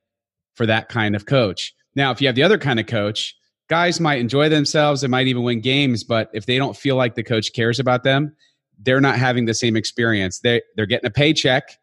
[0.55, 3.35] for that kind of coach now if you have the other kind of coach
[3.69, 7.15] guys might enjoy themselves they might even win games but if they don't feel like
[7.15, 8.35] the coach cares about them
[8.79, 11.77] they're not having the same experience they they're getting a paycheck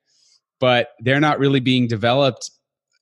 [0.60, 2.50] but they're not really being developed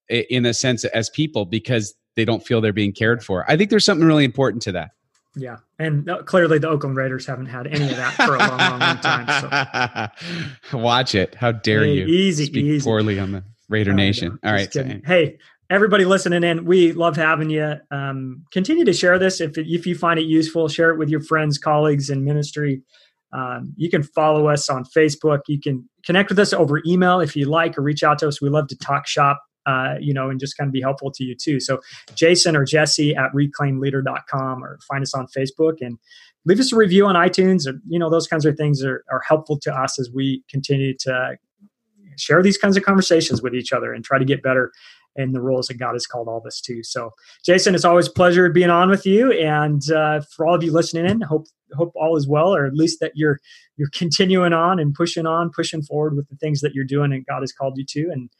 [0.08, 3.70] in a sense as people because they don't feel they're being cared for i think
[3.70, 4.90] there's something really important to that
[5.36, 8.78] yeah, and clearly the Oakland Raiders haven't had any of that for a long, long,
[8.78, 10.50] long time.
[10.70, 10.78] So.
[10.78, 11.34] Watch it!
[11.34, 12.84] How dare hey, you easy, speak easy.
[12.84, 14.38] poorly on the Raider oh, Nation?
[14.42, 15.38] No, All right, so, hey,
[15.70, 17.74] everybody listening in, we love having you.
[17.90, 20.68] Um, continue to share this if if you find it useful.
[20.68, 22.82] Share it with your friends, colleagues and ministry.
[23.34, 25.40] Um, you can follow us on Facebook.
[25.48, 28.40] You can connect with us over email if you like, or reach out to us.
[28.40, 31.24] We love to talk shop uh, you know, and just kind of be helpful to
[31.24, 31.60] you too.
[31.60, 31.80] So
[32.14, 35.98] Jason or Jesse at reclaimedleader.com or find us on Facebook and
[36.44, 39.22] leave us a review on iTunes or, you know, those kinds of things are, are
[39.26, 41.36] helpful to us as we continue to
[42.16, 44.70] share these kinds of conversations with each other and try to get better
[45.16, 46.82] in the roles that God has called all of us to.
[46.82, 47.10] So,
[47.44, 49.32] Jason, it's always a pleasure being on with you.
[49.32, 52.74] And uh, for all of you listening in, hope hope all is well, or at
[52.74, 53.38] least that you're
[53.76, 57.26] you're continuing on and pushing on, pushing forward with the things that you're doing and
[57.26, 58.10] God has called you to.
[58.10, 58.30] And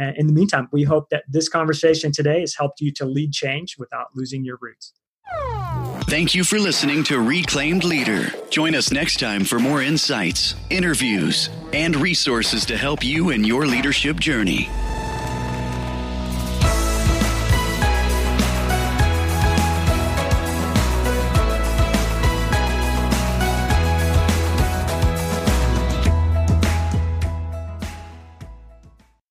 [0.00, 3.32] uh, in the meantime, we hope that this conversation today has helped you to lead
[3.32, 4.92] change without losing your roots.
[6.08, 8.32] Thank you for listening to Reclaimed Leader.
[8.50, 13.66] Join us next time for more insights, interviews, and resources to help you in your
[13.66, 14.68] leadership journey.